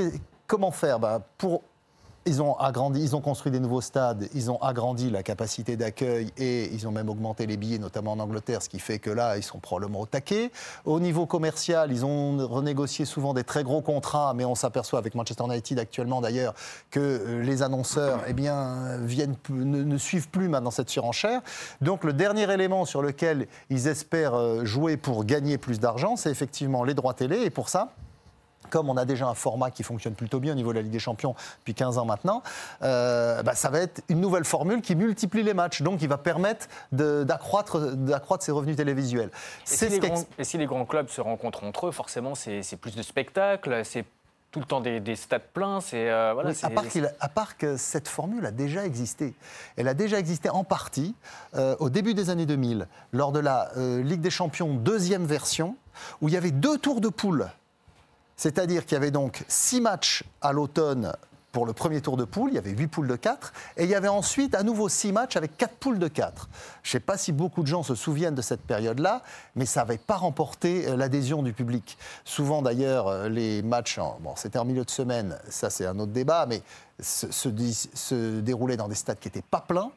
comment 0.47 0.71
faire? 0.71 0.99
Bah, 0.99 1.21
pour 1.37 1.63
ils 2.27 2.41
ont 2.41 2.55
agrandi, 2.57 3.01
ils 3.01 3.15
ont 3.15 3.21
construit 3.21 3.51
des 3.51 3.59
nouveaux 3.59 3.81
stades, 3.81 4.27
ils 4.33 4.51
ont 4.51 4.61
agrandi 4.61 5.09
la 5.09 5.23
capacité 5.23 5.77
d'accueil 5.77 6.31
et 6.37 6.65
ils 6.73 6.87
ont 6.87 6.91
même 6.91 7.09
augmenté 7.09 7.47
les 7.47 7.57
billets, 7.57 7.79
notamment 7.79 8.11
en 8.11 8.19
Angleterre, 8.19 8.61
ce 8.61 8.69
qui 8.69 8.79
fait 8.79 8.99
que 8.99 9.09
là, 9.09 9.37
ils 9.37 9.43
sont 9.43 9.59
probablement 9.59 10.01
au 10.01 10.05
taquet. 10.05 10.51
Au 10.85 10.99
niveau 10.99 11.25
commercial, 11.25 11.91
ils 11.91 12.05
ont 12.05 12.37
renégocié 12.45 13.05
souvent 13.05 13.33
des 13.33 13.43
très 13.43 13.63
gros 13.63 13.81
contrats, 13.81 14.33
mais 14.35 14.45
on 14.45 14.55
s'aperçoit 14.55 14.99
avec 14.99 15.15
Manchester 15.15 15.45
United 15.45 15.79
actuellement 15.79 16.21
d'ailleurs 16.21 16.53
que 16.91 16.99
euh, 16.99 17.43
les 17.43 17.63
annonceurs 17.63 18.21
eh 18.27 18.33
bien, 18.33 18.97
viennent, 18.97 19.35
ne, 19.49 19.83
ne, 19.83 19.97
suivent 19.97 20.29
plus 20.29 20.49
maintenant 20.49 20.71
cette 20.71 20.89
surenchère. 20.89 21.41
Donc 21.81 22.03
le 22.03 22.13
dernier 22.13 22.51
élément 22.51 22.85
sur 22.85 23.01
lequel 23.01 23.47
ils 23.69 23.87
espèrent 23.87 24.35
euh, 24.35 24.65
jouer 24.65 24.97
pour 24.97 25.25
gagner 25.25 25.57
plus 25.57 25.79
d'argent, 25.79 26.15
c'est 26.15 26.31
effectivement 26.31 26.83
les 26.83 26.93
droits 26.93 27.13
télé. 27.13 27.41
Et 27.43 27.49
pour 27.49 27.69
ça, 27.69 27.93
comme 28.69 28.89
on 28.89 28.97
a 28.97 29.05
déjà 29.05 29.27
un 29.27 29.33
format 29.33 29.71
qui 29.71 29.83
fonctionne 29.83 30.13
plutôt 30.13 30.39
bien 30.39 30.53
au 30.53 30.55
niveau 30.55 30.71
de 30.71 30.77
la 30.77 30.81
Ligue 30.81 30.91
des 30.91 30.99
Champions 30.99 31.35
depuis 31.59 31.73
15 31.73 31.97
ans 31.97 32.05
maintenant, 32.05 32.43
euh, 32.81 33.43
bah, 33.43 33.55
ça 33.55 33.69
va 33.69 33.79
être 33.79 34.01
une 34.09 34.21
nouvelle 34.21 34.45
formule 34.45 34.81
qui 34.81 34.95
multiplie 34.95 35.43
les 35.43 35.53
matchs, 35.53 35.81
donc 35.81 35.99
qui 35.99 36.07
va 36.07 36.17
permettre 36.17 36.67
d'accroître 36.91 37.79
ses 38.39 38.51
revenus 38.51 38.75
télévisuels. 38.75 39.29
Et 39.29 39.75
si, 39.75 39.89
les 39.89 39.99
grands, 39.99 40.23
et 40.37 40.43
si, 40.43 40.57
les 40.57 40.65
grands, 40.65 40.85
clubs 40.85 41.09
se 41.09 41.21
rencontrent 41.21 41.63
entre 41.63 41.87
eux, 41.87 41.91
forcément, 41.91 42.35
c'est 42.35 42.77
plus 42.79 42.95
de 42.95 43.01
spectacles, 43.01 43.83
c'est 43.83 44.05
tout 44.51 44.59
le 44.59 44.65
temps 44.65 44.79
des, 44.79 45.15
stades 45.15 45.41
pleins. 45.53 45.81
C'est 45.81 46.09
euh, 46.09 46.31
voilà, 46.33 46.51
à, 46.63 46.69
part 46.69 46.85
à, 47.19 47.29
part 47.29 47.57
que 47.57 47.75
cette 47.75 48.07
formule 48.07 48.45
a 48.45 48.51
déjà 48.51 48.85
existé. 48.85 49.33
Elle 49.75 49.87
a 49.87 49.93
déjà 49.93 50.19
existé 50.19 50.49
en 50.49 50.63
partie 50.63 51.15
euh, 51.55 51.75
au 51.79 51.89
début 51.89 52.13
des 52.13 52.29
années 52.29 52.45
2000, 52.45 52.87
lors 53.11 53.31
de 53.31 53.39
la 53.39 53.71
Ligue 53.75 54.21
des 54.21 54.29
Champions 54.29 54.73
deuxième 54.73 55.25
version, 55.25 55.75
où 56.21 56.29
il 56.29 56.33
y 56.33 56.37
avait 56.37 56.51
deux 56.51 56.77
tours 56.77 57.01
de 57.01 57.09
poule 57.09 57.49
c'est-à-dire 58.37 58.85
qu'il 58.85 58.93
y 58.93 58.97
avait 58.97 59.11
donc 59.11 59.43
six 59.47 59.81
matchs 59.81 60.23
à 60.41 60.53
l'automne 60.53 61.13
pour 61.57 61.65
le 61.65 61.73
premier 61.73 62.01
tour 62.01 62.17
de 62.17 62.23
poule, 62.23 62.51
il 62.51 62.53
y 62.53 62.59
avait 62.59 62.69
huit 62.69 62.85
poules 62.85 63.07
de 63.07 63.15
4, 63.15 63.51
et 63.77 63.85
il 63.85 63.89
y 63.89 63.95
avait 63.95 64.07
ensuite 64.07 64.53
à 64.53 64.61
nouveau 64.61 64.89
six 64.89 65.11
matchs 65.11 65.37
avec 65.37 65.57
quatre 65.57 65.73
poules 65.73 65.97
de 65.97 66.07
4. 66.07 66.49
Je 66.83 66.89
ne 66.89 66.91
sais 66.91 66.99
pas 66.99 67.17
si 67.17 67.31
beaucoup 67.31 67.63
de 67.63 67.67
gens 67.67 67.81
se 67.81 67.95
souviennent 67.95 68.35
de 68.35 68.43
cette 68.43 68.61
période-là, 68.61 69.23
mais 69.55 69.65
ça 69.65 69.79
n'avait 69.79 69.97
pas 69.97 70.17
remporté 70.17 70.87
euh, 70.87 70.95
l'adhésion 70.95 71.41
du 71.41 71.53
public. 71.53 71.97
Souvent 72.25 72.61
d'ailleurs, 72.61 73.07
euh, 73.07 73.27
les 73.27 73.63
matchs, 73.63 73.97
bon, 74.19 74.35
c'était 74.35 74.59
en 74.59 74.65
milieu 74.65 74.85
de 74.85 74.91
semaine, 74.91 75.35
ça 75.49 75.71
c'est 75.71 75.87
un 75.87 75.97
autre 75.97 76.11
débat, 76.11 76.45
mais 76.47 76.61
se, 76.99 78.39
déroulaient 78.41 78.77
dans 78.77 78.87
des 78.87 78.93
stades 78.93 79.19
qui 79.19 79.27
n'étaient 79.27 79.41
pas 79.41 79.61
pleins. 79.61 79.91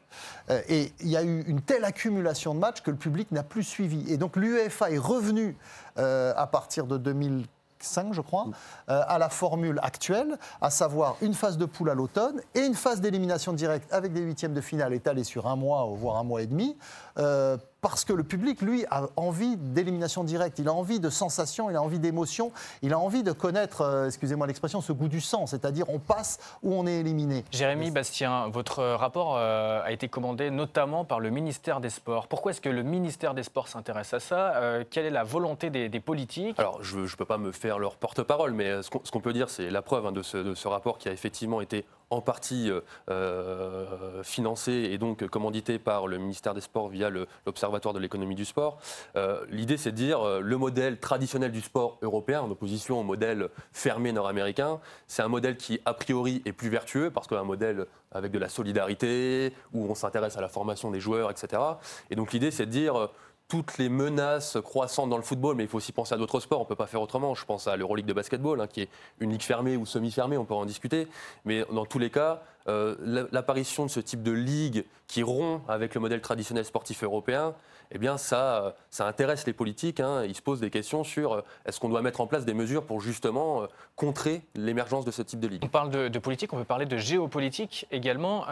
Euh, 0.49 0.61
et 0.67 0.93
il 1.01 1.09
y 1.09 1.17
a 1.17 1.21
eu 1.21 1.43
une 1.43 1.61
telle 1.61 1.83
accumulation 1.85 2.55
de 2.55 2.59
matchs 2.59 2.81
que 2.81 2.89
le 2.89 2.97
public 2.97 3.31
n'a 3.31 3.43
plus 3.43 3.63
suivi. 3.63 4.11
Et 4.11 4.17
donc 4.17 4.35
l'UEFA 4.35 4.89
est 4.89 4.97
revenu 4.97 5.55
à 5.95 6.47
partir 6.47 6.87
de 6.87 6.97
2000 6.97 7.45
5, 7.83 8.13
je 8.13 8.21
crois, 8.21 8.47
euh, 8.89 9.01
à 9.07 9.17
la 9.17 9.29
formule 9.29 9.79
actuelle, 9.83 10.37
à 10.61 10.69
savoir 10.69 11.15
une 11.21 11.33
phase 11.33 11.57
de 11.57 11.65
poule 11.65 11.89
à 11.89 11.93
l'automne 11.93 12.41
et 12.55 12.61
une 12.61 12.75
phase 12.75 13.01
d'élimination 13.01 13.53
directe 13.53 13.91
avec 13.93 14.13
des 14.13 14.21
huitièmes 14.21 14.53
de 14.53 14.61
finale 14.61 14.93
étalés 14.93 15.23
sur 15.23 15.47
un 15.47 15.55
mois, 15.55 15.85
voire 15.95 16.17
un 16.17 16.23
mois 16.23 16.41
et 16.41 16.47
demi, 16.47 16.77
euh, 17.21 17.57
parce 17.81 18.05
que 18.05 18.13
le 18.13 18.23
public, 18.23 18.61
lui, 18.61 18.85
a 18.91 19.07
envie 19.15 19.57
d'élimination 19.57 20.23
directe, 20.23 20.59
il 20.59 20.67
a 20.67 20.73
envie 20.73 20.99
de 20.99 21.09
sensations, 21.09 21.69
il 21.69 21.75
a 21.75 21.81
envie 21.81 21.99
d'émotions, 21.99 22.51
il 22.83 22.93
a 22.93 22.99
envie 22.99 23.23
de 23.23 23.31
connaître, 23.31 23.81
euh, 23.81 24.05
excusez-moi 24.05 24.45
l'expression, 24.47 24.81
ce 24.81 24.93
goût 24.93 25.07
du 25.07 25.19
sang, 25.19 25.47
c'est-à-dire 25.47 25.89
on 25.89 25.99
passe 25.99 26.39
ou 26.61 26.73
on 26.73 26.85
est 26.85 26.99
éliminé. 26.99 27.43
Jérémy 27.51 27.89
Bastien, 27.89 28.49
votre 28.49 28.83
rapport 28.83 29.35
euh, 29.35 29.81
a 29.83 29.91
été 29.91 30.07
commandé 30.07 30.51
notamment 30.51 31.05
par 31.05 31.19
le 31.19 31.31
ministère 31.31 31.81
des 31.81 31.89
Sports. 31.89 32.27
Pourquoi 32.27 32.51
est-ce 32.51 32.61
que 32.61 32.69
le 32.69 32.83
ministère 32.83 33.33
des 33.33 33.43
Sports 33.43 33.67
s'intéresse 33.67 34.13
à 34.13 34.19
ça 34.19 34.55
euh, 34.57 34.83
Quelle 34.89 35.05
est 35.05 35.11
la 35.11 35.23
volonté 35.23 35.69
des, 35.69 35.99
politiques? 35.99 36.59
Alors, 36.59 36.83
je 36.83 36.99
ne 36.99 37.07
peux 37.07 37.25
pas 37.25 37.37
me 37.37 37.51
faire 37.51 37.79
leur 37.79 37.95
porte-parole, 37.95 38.53
mais 38.53 38.81
ce 38.83 38.89
qu'on 38.89 39.19
peut 39.19 39.33
dire, 39.33 39.49
c'est 39.49 39.69
la 39.69 39.81
preuve 39.81 40.05
hein, 40.05 40.11
de, 40.11 40.21
ce, 40.21 40.37
de 40.37 40.53
ce 40.53 40.67
rapport 40.67 40.97
qui 40.97 41.09
a 41.09 41.11
effectivement 41.11 41.61
été 41.61 41.85
en 42.11 42.21
partie 42.21 42.69
euh, 42.69 42.81
euh, 43.09 44.21
financé 44.21 44.71
et 44.71 44.97
donc 44.97 45.25
commandité 45.27 45.79
par 45.79 46.07
le 46.07 46.17
ministère 46.17 46.53
des 46.53 46.61
Sports 46.61 46.89
via 46.89 47.09
l'Observatoire 47.09 47.93
de 47.93 47.99
l'économie 47.99 48.35
du 48.35 48.45
sport. 48.45 48.79
Euh, 49.15 49.43
l'idée, 49.49 49.77
c'est 49.77 49.91
de 49.91 49.95
dire 49.95 50.41
le 50.41 50.57
modèle 50.57 50.99
traditionnel 50.99 51.51
du 51.51 51.61
sport 51.61 51.97
européen, 52.01 52.41
en 52.41 52.51
opposition 52.51 52.99
au 52.99 53.03
modèle 53.03 53.49
fermé 53.71 54.11
nord-américain, 54.11 54.79
c'est 55.07 55.23
un 55.23 55.29
modèle 55.29 55.57
qui, 55.57 55.79
a 55.85 55.93
priori, 55.93 56.41
est 56.45 56.51
plus 56.51 56.69
vertueux 56.69 57.09
parce 57.09 57.27
qu'un 57.27 57.43
modèle 57.43 57.87
avec 58.11 58.31
de 58.31 58.39
la 58.39 58.49
solidarité, 58.49 59.53
où 59.73 59.89
on 59.89 59.95
s'intéresse 59.95 60.35
à 60.35 60.41
la 60.41 60.49
formation 60.49 60.91
des 60.91 60.99
joueurs, 60.99 61.31
etc. 61.31 61.61
Et 62.09 62.15
donc 62.15 62.33
l'idée, 62.33 62.51
c'est 62.51 62.65
de 62.65 62.71
dire 62.71 63.09
toutes 63.51 63.77
les 63.79 63.89
menaces 63.89 64.57
croissantes 64.63 65.09
dans 65.09 65.17
le 65.17 65.23
football, 65.23 65.57
mais 65.57 65.63
il 65.63 65.69
faut 65.69 65.75
aussi 65.75 65.91
penser 65.91 66.15
à 66.15 66.17
d'autres 66.17 66.39
sports, 66.39 66.61
on 66.61 66.63
ne 66.63 66.69
peut 66.69 66.75
pas 66.75 66.87
faire 66.87 67.01
autrement. 67.01 67.35
Je 67.35 67.43
pense 67.43 67.67
à 67.67 67.75
l'Euroleague 67.75 68.05
de 68.05 68.13
basketball, 68.13 68.61
hein, 68.61 68.67
qui 68.67 68.83
est 68.83 68.89
une 69.19 69.31
ligue 69.31 69.41
fermée 69.41 69.75
ou 69.75 69.85
semi-fermée, 69.85 70.37
on 70.37 70.45
peut 70.45 70.53
en 70.53 70.63
discuter. 70.63 71.09
Mais 71.43 71.65
dans 71.69 71.85
tous 71.85 71.99
les 71.99 72.09
cas, 72.09 72.43
euh, 72.69 73.27
l'apparition 73.33 73.85
de 73.85 73.91
ce 73.91 73.99
type 73.99 74.23
de 74.23 74.31
ligue 74.31 74.85
qui 75.07 75.21
rompt 75.21 75.63
avec 75.67 75.95
le 75.95 75.99
modèle 75.99 76.21
traditionnel 76.21 76.63
sportif 76.63 77.03
européen, 77.03 77.53
eh 77.91 77.97
bien 77.97 78.15
ça, 78.15 78.73
ça 78.89 79.05
intéresse 79.05 79.45
les 79.45 79.51
politiques. 79.51 79.99
Hein. 79.99 80.23
Ils 80.23 80.35
se 80.35 80.41
posent 80.41 80.61
des 80.61 80.69
questions 80.69 81.03
sur 81.03 81.33
euh, 81.33 81.41
est-ce 81.65 81.77
qu'on 81.81 81.89
doit 81.89 82.01
mettre 82.01 82.21
en 82.21 82.27
place 82.27 82.45
des 82.45 82.53
mesures 82.53 82.85
pour 82.85 83.01
justement 83.01 83.63
euh, 83.63 83.65
contrer 83.97 84.43
l'émergence 84.55 85.03
de 85.03 85.11
ce 85.11 85.23
type 85.23 85.41
de 85.41 85.49
ligue? 85.49 85.61
On 85.65 85.67
parle 85.67 85.89
de, 85.89 86.19
politique, 86.19 86.53
on 86.53 86.57
peut 86.57 86.63
parler 86.63 86.85
de 86.85 86.95
géopolitique 86.95 87.85
également, 87.91 88.45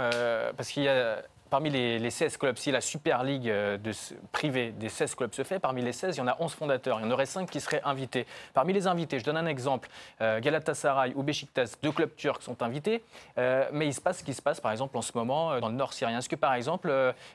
parce 0.58 0.72
qu'il 0.72 0.84
y 0.84 0.89
a 0.89 1.24
parmi 1.50 1.70
les, 1.70 2.10
16 2.10 2.38
clubs, 2.38 2.58
si 2.58 2.72
la 2.72 2.82
Super 2.82 3.24
League 3.24 3.46
de, 3.46 3.91
privée 4.32 4.72
des 4.72 4.89
16 4.89 5.15
clubs 5.15 5.34
se 5.34 5.44
fait, 5.44 5.60
parmi 5.60 5.82
les 5.82 5.94
16, 5.94 6.15
il 6.15 6.20
y 6.20 6.22
en 6.22 6.27
a 6.27 6.38
11 6.39 6.53
fondateurs. 6.53 7.00
Il 7.00 7.06
y 7.06 7.08
en 7.08 7.12
aurait 7.12 7.25
5 7.25 7.50
qui 7.50 7.60
seraient 7.60 7.82
invités. 7.84 8.25
Parmi 8.53 8.74
les 8.74 8.88
invités, 8.88 9.20
je 9.20 9.25
donne 9.25 9.38
un 9.38 9.46
exemple, 9.46 9.89
Galatasaray 10.20 11.13
ou 11.15 11.24
Besiktas, 11.24 11.75
deux 11.82 11.91
clubs 11.91 12.15
turcs 12.15 12.41
sont 12.41 12.62
invités, 12.62 13.03
mais 13.38 13.88
il 13.88 13.94
se 13.94 14.01
passe 14.01 14.20
ce 14.20 14.24
qui 14.24 14.34
se 14.34 14.41
passe 14.41 14.60
par 14.60 14.72
exemple 14.72 14.98
en 14.98 15.01
ce 15.01 15.12
moment 15.15 15.60
dans 15.60 15.70
le 15.70 15.75
nord 15.75 15.94
syrien. 15.94 16.20
Est-ce 16.20 16.29
que 16.29 16.36
par 16.36 16.53
exemple 16.53 16.91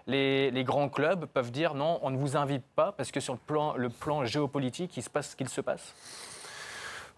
les, 0.06 0.50
les, 0.50 0.64
grands 0.64 0.88
clubs 0.88 1.26
peuvent 1.26 1.50
dire 1.50 1.74
non, 1.74 1.98
on 2.02 2.10
ne 2.10 2.16
vous 2.16 2.36
invite 2.36 2.64
pas 2.74 2.92
parce 2.92 3.10
que 3.10 3.20
sur 3.20 3.34
le 3.34 3.40
plan, 3.40 3.74
le 3.76 3.88
plan 3.88 4.24
géopolitique, 4.24 4.96
il 4.96 5.02
se 5.02 5.10
passe 5.10 5.30
ce 5.30 5.36
qu'il 5.36 5.48
se 5.48 5.60
passe? 5.60 5.94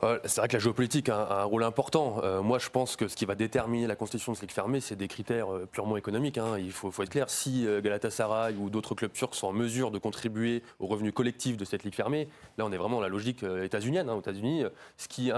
C'est 0.01 0.37
vrai 0.39 0.49
que 0.49 0.53
la 0.53 0.59
géopolitique 0.59 1.09
a 1.09 1.41
un, 1.41 1.45
rôle 1.45 1.65
important. 1.65 2.21
Euh, 2.23 2.43
moi, 2.43 2.59
je 2.59 2.69
pense 2.69 2.97
que 2.97 3.09
ce 3.09 3.17
qui 3.17 3.25
va 3.25 3.35
déterminer 3.35 3.87
la 3.87 3.97
constitution 3.97 4.33
de 4.33 4.37
cette 4.37 4.43
ligue 4.43 4.55
fermée, 4.55 4.81
c'est 4.81 4.97
des 4.97 5.09
critères 5.09 5.53
euh, 5.53 5.67
purement 5.67 5.97
économiques. 5.97 6.39
Hein. 6.39 6.59
Il 6.59 6.73
faut, 6.73 6.91
être 7.03 7.09
clair. 7.09 7.31
Si 7.31 7.67
euh, 7.67 7.81
Galatasaray 7.81 8.55
ou 8.57 8.69
d'autres 8.69 8.95
clubs 8.95 9.13
turcs 9.13 9.35
sont 9.35 9.49
en 9.49 9.53
mesure 9.53 9.91
de 9.91 9.99
contribuer 9.99 10.63
au 10.81 10.87
revenu 10.87 11.13
collectif 11.13 11.57
de 11.57 11.65
cette 11.65 11.85
ligue 11.85 11.95
fermée, 11.95 12.29
là, 12.59 12.67
on 12.67 12.73
est 12.73 12.77
vraiment 12.77 12.97
dans 12.97 13.03
la 13.03 13.09
logique 13.09 13.43
états-unienne. 13.43 14.11
Hein. 14.11 14.15
Aux 14.15 14.21
États-Unis, 14.21 14.65
ce 14.97 15.09
qui, 15.09 15.33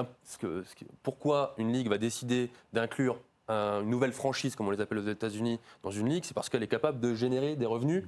pourquoi 1.02 1.54
une 1.58 1.72
ligue 1.72 1.88
va 1.88 1.98
décider 1.98 2.50
d'inclure 2.72 3.18
une 3.48 3.88
nouvelle 3.88 4.12
franchise, 4.12 4.56
comme 4.56 4.68
on 4.68 4.70
les 4.70 4.80
appelle 4.80 4.98
aux 4.98 5.08
États-Unis, 5.08 5.58
dans 5.82 5.90
une 5.90 6.08
ligue, 6.10 6.24
c'est 6.26 6.34
parce 6.34 6.50
qu'elle 6.50 6.62
est 6.62 6.68
capable 6.68 7.00
de 7.00 7.14
générer 7.14 7.56
des 7.56 7.64
revenus 7.64 8.04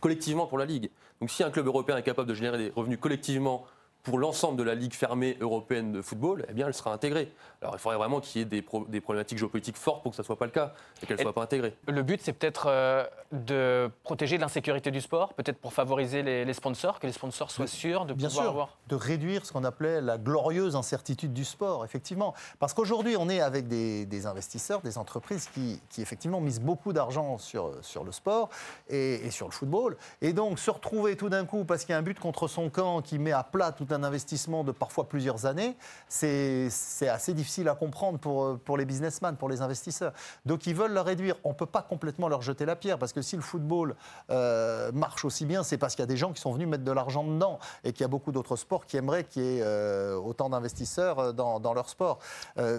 collectivement 0.00 0.46
pour 0.46 0.56
la 0.56 0.64
ligue. 0.64 0.88
Donc, 1.20 1.30
si 1.30 1.42
un 1.42 1.50
club 1.50 1.66
européen 1.66 1.96
est 1.98 2.02
capable 2.02 2.28
de 2.28 2.34
générer 2.34 2.56
des 2.56 2.72
revenus 2.74 2.98
collectivement 2.98 3.66
pour 4.02 4.18
l'ensemble 4.18 4.58
de 4.58 4.64
la 4.64 4.74
Ligue 4.74 4.94
fermée 4.94 5.36
européenne 5.40 5.92
de 5.92 6.02
football, 6.02 6.44
eh 6.48 6.52
bien, 6.52 6.66
elle 6.66 6.74
sera 6.74 6.92
intégrée. 6.92 7.32
Alors, 7.60 7.74
il 7.76 7.78
faudrait 7.78 7.98
vraiment 7.98 8.20
qu'il 8.20 8.40
y 8.40 8.42
ait 8.42 8.44
des, 8.44 8.64
des, 8.88 9.00
problématiques 9.00 9.38
géopolitiques 9.38 9.76
fortes 9.76 10.02
pour 10.02 10.10
que 10.10 10.16
ça 10.16 10.22
ne 10.22 10.26
soit 10.26 10.38
pas 10.38 10.46
le 10.46 10.50
cas 10.50 10.74
et 11.00 11.06
qu'elle 11.06 11.16
ne 11.16 11.22
soit 11.22 11.32
pas 11.32 11.42
intégrée. 11.42 11.76
Le 11.86 12.02
but, 12.02 12.20
c'est 12.20 12.32
peut-être 12.32 12.66
euh, 12.66 13.04
de 13.30 13.88
protéger 14.02 14.38
l'insécurité 14.38 14.90
du 14.90 15.00
sport, 15.00 15.34
peut-être 15.34 15.58
pour 15.58 15.72
favoriser 15.72 16.24
les, 16.24 16.52
sponsors, 16.52 16.98
que 16.98 17.06
les 17.06 17.12
sponsors 17.12 17.52
soient 17.52 17.68
sûrs 17.68 18.04
de 18.04 18.14
bien 18.14 18.28
pouvoir 18.28 18.44
sûr, 18.44 18.50
avoir... 18.50 18.78
de 18.88 18.96
réduire 18.96 19.46
ce 19.46 19.52
qu'on 19.52 19.62
appelait 19.62 20.00
la 20.00 20.18
glorieuse 20.18 20.74
incertitude 20.74 21.32
du 21.32 21.44
sport, 21.44 21.84
effectivement. 21.84 22.34
Parce 22.58 22.74
qu'aujourd'hui, 22.74 23.16
on 23.16 23.28
est 23.28 23.40
avec 23.40 23.68
des, 23.68 24.26
investisseurs, 24.26 24.80
des 24.80 24.98
entreprises 24.98 25.48
qui, 25.54 25.80
qui 25.90 26.02
effectivement 26.02 26.40
misent 26.40 26.60
beaucoup 26.60 26.92
d'argent 26.92 27.38
sur, 27.38 27.72
sur 27.82 28.02
le 28.02 28.10
sport 28.10 28.50
et, 28.88 29.26
et, 29.26 29.30
sur 29.30 29.46
le 29.46 29.52
football. 29.52 29.96
Et 30.20 30.32
donc, 30.32 30.58
se 30.58 30.70
retrouver 30.70 31.16
tout 31.16 31.28
d'un 31.28 31.44
coup, 31.44 31.64
parce 31.64 31.84
qu'il 31.84 31.92
y 31.92 31.94
a 31.94 31.98
un 31.98 32.02
but 32.02 32.18
contre 32.18 32.48
son 32.48 32.68
camp 32.68 33.02
qui 33.02 33.20
met 33.20 33.32
à 33.32 33.44
plat 33.44 33.70
tout 33.70 33.91
un 33.92 34.02
investissement 34.02 34.64
de 34.64 34.72
parfois 34.72 35.08
plusieurs 35.08 35.46
années, 35.46 35.76
c'est 36.08 36.68
assez 37.08 37.34
difficile 37.34 37.68
à 37.68 37.74
comprendre 37.74 38.18
pour, 38.18 38.58
pour 38.58 38.76
les 38.76 38.84
businessmen, 38.84 39.36
pour 39.36 39.48
les 39.48 39.62
investisseurs. 39.62 40.12
Donc 40.46 40.66
ils 40.66 40.74
veulent 40.74 40.92
le 40.92 41.00
réduire. 41.00 41.36
On 41.44 41.50
ne 41.50 41.54
peut 41.54 41.66
pas 41.66 41.82
complètement 41.82 42.28
leur 42.28 42.42
jeter 42.42 42.64
la 42.64 42.76
pierre, 42.76 42.98
parce 42.98 43.12
que 43.12 43.22
si 43.22 43.36
le 43.36 43.42
football 43.42 43.94
euh, 44.30 44.92
marche 44.92 45.24
aussi 45.24 45.46
bien, 45.46 45.62
c'est 45.62 45.78
parce 45.78 45.94
qu'il 45.94 46.02
y 46.02 46.04
a 46.04 46.06
des 46.06 46.16
gens 46.16 46.32
qui 46.32 46.40
sont 46.40 46.52
venus 46.52 46.68
mettre 46.68 46.84
de 46.84 46.92
l'argent 46.92 47.24
dedans, 47.24 47.58
et 47.84 47.92
qu'il 47.92 48.02
y 48.02 48.04
a 48.04 48.08
beaucoup 48.08 48.32
d'autres 48.32 48.56
sports 48.56 48.86
qui 48.86 48.96
aimeraient 48.96 49.24
qu'il 49.24 49.42
y 49.42 49.58
ait 49.58 49.62
euh, 49.62 50.16
autant 50.16 50.50
d'investisseurs 50.50 51.18
euh, 51.18 51.32
dans, 51.32 51.60
dans, 51.60 51.74
leur 51.74 51.88
sport. 51.88 52.18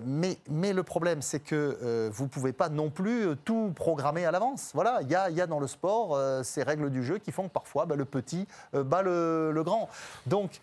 mais, 0.06 0.38
mais 0.50 0.72
le 0.74 0.84
problème, 0.84 1.22
c'est 1.22 1.40
que 1.40 2.10
vous 2.14 2.26
ne 2.26 2.30
pouvez 2.30 2.54
pas 2.54 2.70
non 2.70 2.90
plus 2.90 3.36
tout 3.44 3.72
programmer 3.76 4.26
à 4.26 4.32
l'avance. 4.32 4.72
Voilà, 4.74 5.00
il 5.02 5.10
y 5.10 5.16
a, 5.16 5.30
y 5.30 5.42
a, 5.42 5.48
dans 5.48 5.60
le 5.60 5.68
sport 5.68 6.18
ces 6.44 6.64
règles 6.64 6.90
du 6.90 7.04
jeu 7.04 7.18
qui 7.18 7.32
font 7.32 7.48
que 7.48 7.54
parfois 7.54 7.86
bah, 7.86 7.96
le 7.96 8.06
petit 8.06 8.48
bat 8.74 9.02
le, 9.02 9.62
grand. 9.64 9.90
Donc 10.28 10.60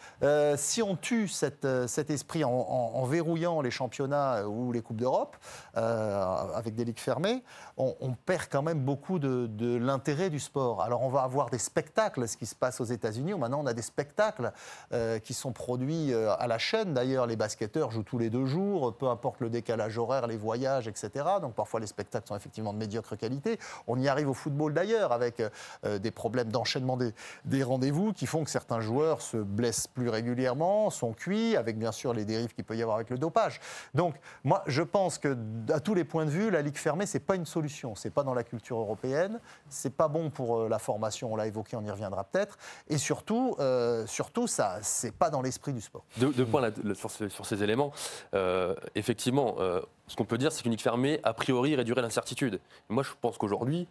si 0.57 0.83
on 0.83 0.97
tue 0.97 1.31
euh, 1.65 1.87
cet 1.87 2.11
esprit 2.11 2.45
en, 2.45 3.05
verrouillant 3.05 3.61
les 3.61 3.71
championnats 3.71 4.37
euh, 4.37 4.45
ou 4.45 4.73
les 4.73 4.83
Coupes 4.83 4.97
d'Europe, 4.97 5.37
avec 5.75 6.75
des 6.75 6.85
ligues 6.85 6.99
fermées, 6.99 7.43
on, 7.77 8.15
perd 8.27 8.49
quand 8.51 8.63
même 8.63 8.81
beaucoup 8.81 9.19
de, 9.19 9.77
l'intérêt 9.77 10.31
du 10.31 10.41
sport. 10.41 10.83
Alors 10.83 11.03
on 11.03 11.09
va 11.09 11.23
avoir 11.23 11.51
des 11.51 11.59
spectacles, 11.59 12.29
ce 12.29 12.37
qui 12.37 12.47
se 12.47 12.55
passe 12.55 12.81
aux 12.81 12.85
États-Unis, 12.85 13.35
maintenant 13.35 13.61
on 13.63 13.67
a 13.67 13.73
des 13.73 13.83
spectacles 13.83 14.53
qui 15.25 15.35
sont 15.35 15.53
produits 15.53 16.13
à 16.15 16.47
la 16.47 16.59
chaîne. 16.59 16.95
D'ailleurs, 16.95 17.27
les 17.27 17.37
basketteurs 17.37 17.91
jouent 17.91 18.03
tous 18.03 18.19
les 18.19 18.31
deux 18.31 18.47
jours, 18.47 18.97
peu 18.97 19.09
importe 19.09 19.41
le 19.41 19.49
décalage 19.49 19.99
horaire, 19.99 20.27
les 20.27 20.37
voyages, 20.37 20.89
etc. 20.89 21.11
Donc 21.41 21.55
parfois 21.55 21.81
les 21.81 21.87
spectacles 21.87 22.29
sont 22.29 22.37
effectivement 22.37 22.73
de 22.73 22.79
médiocre 22.79 23.17
qualité. 23.17 23.59
On 23.87 23.99
y 23.99 24.09
arrive 24.09 24.29
au 24.29 24.35
football 24.35 24.75
d'ailleurs, 24.75 25.13
avec 25.13 25.43
des 25.85 26.11
problèmes 26.11 26.51
d'enchaînement 26.53 26.99
des 27.45 27.63
rendez-vous 27.63 28.13
qui 28.13 28.27
font 28.27 28.45
que 28.45 28.51
certains 28.51 28.81
joueurs 28.81 29.23
se 29.23 29.39
blessent 29.39 29.87
plus 29.87 30.09
régulièrement 30.09 30.30
sont 30.91 31.13
cuits, 31.13 31.57
avec 31.57 31.79
bien 31.79 31.93
sûr 31.93 32.13
les 32.13 32.25
dérives 32.25 32.55
qu'il 32.55 32.65
peut 32.65 32.77
y 32.77 32.83
avoir 32.83 32.97
avec 32.97 33.11
le 33.11 33.19
dopage. 33.19 33.61
Donc, 33.95 34.15
moi, 34.45 34.63
je 34.67 34.83
pense 34.83 35.19
que 35.19 35.37
à 35.73 35.81
tous 35.81 35.95
les 35.95 36.05
points 36.05 36.25
de 36.25 36.31
vue, 36.31 36.51
la 36.51 36.63
ligue 36.63 36.77
fermée, 36.77 37.07
c'est 37.07 37.21
pas 37.21 37.37
une 37.37 37.47
solution. 37.47 37.95
C'est 37.95 38.11
pas 38.11 38.23
dans 38.23 38.35
la 38.35 38.45
culture 38.45 38.79
européenne. 38.79 39.41
C'est 39.69 39.95
pas 39.95 40.09
bon 40.09 40.31
pour 40.31 40.59
euh, 40.59 40.69
la 40.69 40.79
formation. 40.79 41.33
On 41.33 41.37
l'a 41.37 41.47
évoqué, 41.47 41.77
on 41.77 41.85
y 41.85 41.91
reviendra 41.91 42.25
peut-être. 42.25 42.59
Et 42.89 42.99
surtout, 42.99 43.57
euh, 43.59 44.07
surtout, 44.07 44.47
ça, 44.47 44.79
c'est 44.83 45.15
pas 45.15 45.31
dans 45.31 45.43
l'esprit 45.43 45.73
du 45.73 45.81
sport. 45.81 46.05
Deux, 46.17 46.47
points 46.47 46.71
sur, 46.95 47.47
ces 47.47 47.63
éléments. 47.63 47.93
Euh, 48.35 48.75
effectivement, 48.95 49.57
ce 50.07 50.17
qu'on 50.17 50.25
peut 50.25 50.39
dire, 50.39 50.53
c'est 50.53 50.63
qu'une 50.63 50.73
ligue 50.73 50.81
fermée, 50.81 51.21
a 51.23 51.33
priori, 51.33 51.77
réduirait 51.77 52.03
l'incertitude. 52.03 52.61
Moi, 52.89 53.03
je 53.03 53.11
pense 53.21 53.39
qu'aujourd'hui, 53.39 53.89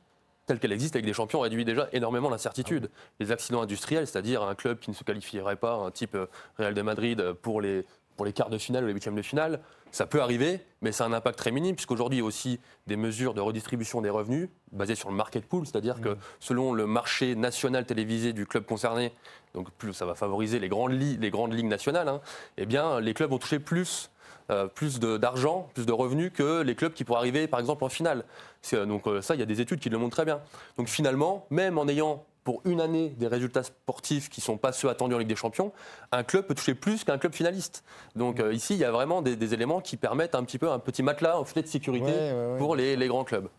telle 0.50 0.58
qu'elle 0.58 0.72
existe 0.72 0.96
avec 0.96 1.06
des 1.06 1.14
champions 1.14 1.42
réduit 1.42 1.64
déjà 1.64 1.88
énormément 1.94 2.28
l'incertitude. 2.28 2.90
Les 3.20 3.32
accidents 3.32 3.62
industriels, 3.62 4.08
c'est-à-dire 4.08 4.42
un 4.42 4.56
club 4.56 4.80
qui 4.80 4.90
ne 4.90 4.96
se 4.96 5.04
qualifierait 5.04 5.58
pas, 5.58 5.76
un 5.76 5.92
type 5.92 6.16
euh, 6.16 6.26
Real 6.58 6.74
de 6.74 6.82
Madrid, 6.82 7.22
euh, 7.22 7.36
pour 7.40 7.62
les, 7.62 7.86
pour 8.18 8.26
les 8.26 8.34
quarts 8.34 8.50
de 8.50 8.58
finale 8.58 8.84
ou 8.84 8.88
les 8.88 8.94
huitièmes 8.94 9.16
de 9.16 9.22
finale, 9.22 9.60
ça 9.92 10.08
peut 10.08 10.24
arriver, 10.24 10.66
mais 10.82 10.92
c'est 10.92 11.04
un 11.04 11.14
impact 11.14 11.38
très 11.38 11.52
minime, 11.52 11.76
puisqu'aujourd'hui, 11.76 12.18
il 12.18 12.22
y 12.22 12.24
a 12.24 12.26
aussi 12.26 12.60
des 12.88 12.96
mesures 12.96 13.36
de 13.36 13.42
redistribution 13.42 14.02
des 14.02 14.10
revenus 14.10 14.50
basées 14.72 14.96
sur 14.96 15.12
le 15.12 15.16
market 15.16 15.46
pool, 15.46 15.68
c'est-à-dire 15.68 16.02
que 16.02 16.10
mmh. 16.10 16.18
selon 16.40 16.74
le 16.74 16.88
marché 16.88 17.36
national 17.36 17.86
télévisé 17.86 18.34
du 18.34 18.48
club 18.48 18.66
concerné, 18.66 19.14
donc 19.54 19.70
plus 19.74 19.94
ça 19.94 20.08
va 20.08 20.16
favoriser 20.16 20.58
les 20.58 20.68
grandes, 20.68 20.94
les 20.94 21.30
grandes 21.30 21.54
ligues 21.54 21.68
nationales, 21.68 22.08
hein, 22.08 22.22
eh 22.58 22.66
bien, 22.66 23.00
les 23.00 23.14
clubs 23.14 23.30
vont 23.30 23.38
toucher 23.38 23.60
plus 23.60 24.10
euh, 24.52 24.68
plus 24.68 25.00
d'argent, 25.00 25.70
plus 25.76 25.86
de 25.86 25.92
revenus 25.92 26.32
que 26.34 26.62
les 26.62 26.74
clubs 26.74 26.94
qui 26.94 27.04
pourraient 27.04 27.20
arriver, 27.20 27.48
par 27.48 27.60
exemple, 27.60 27.84
en 27.84 27.90
finale. 27.90 28.26
Euh, 28.74 28.86
donc 28.86 29.06
euh, 29.06 29.22
ça, 29.22 29.36
il 29.36 29.40
y 29.40 29.44
a 29.44 29.46
des 29.46 29.62
études 29.62 29.80
qui 29.80 29.90
le 29.90 29.98
montrent 30.00 30.16
très 30.16 30.26
bien. 30.26 30.42
Donc 30.78 30.88
finalement, 30.88 31.46
même 31.52 31.78
en 31.78 31.88
ayant 31.88 32.26
pour 32.44 32.62
une 32.66 32.82
année 32.82 33.10
des 33.10 33.28
résultats 33.28 33.62
sportifs 33.62 34.28
qui 34.28 34.42
ne 34.42 34.46
sont 34.46 34.58
pas 34.58 34.72
ceux 34.72 34.90
attendus 34.90 35.14
en 35.14 35.20
Ligue 35.20 35.28
des 35.28 35.36
Champions, 35.36 35.72
un 36.12 36.24
club 36.24 36.48
peut 36.48 36.56
toucher 36.56 36.74
plus 36.74 37.04
qu'un 37.04 37.20
club 37.20 37.36
finaliste. 37.36 37.84
Donc 38.16 38.42
ici, 38.52 38.74
il 38.74 38.80
y 38.80 38.86
a 38.86 38.92
vraiment 38.92 39.22
des, 39.22 39.54
éléments 39.54 39.82
qui 39.82 39.98
permettent 39.98 40.34
un 40.34 40.44
petit 40.44 40.58
peu 40.58 40.72
un 40.72 40.80
petit 40.80 41.04
matelas, 41.04 41.38
un 41.38 41.46
filet 41.46 41.62
de 41.62 41.68
sécurité 41.68 42.12
pour 42.58 42.76
les, 42.76 43.08
grands 43.08 43.26
clubs. 43.26 43.50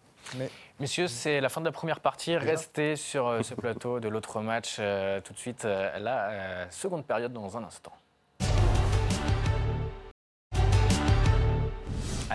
Messieurs, 0.80 1.06
c'est 1.06 1.40
la 1.40 1.50
fin 1.50 1.60
de 1.60 1.66
la 1.66 1.72
première 1.72 2.00
partie. 2.00 2.36
Restez 2.36 2.96
sur 2.96 3.44
ce 3.44 3.54
plateau 3.54 4.00
de 4.00 4.08
l'autre 4.08 4.40
match 4.40 4.80
tout 5.24 5.32
de 5.34 5.38
suite, 5.38 5.62
la 5.64 6.68
seconde 6.70 7.04
période 7.04 7.32
dans 7.32 7.56
un 7.56 7.62
instant. 7.62 7.92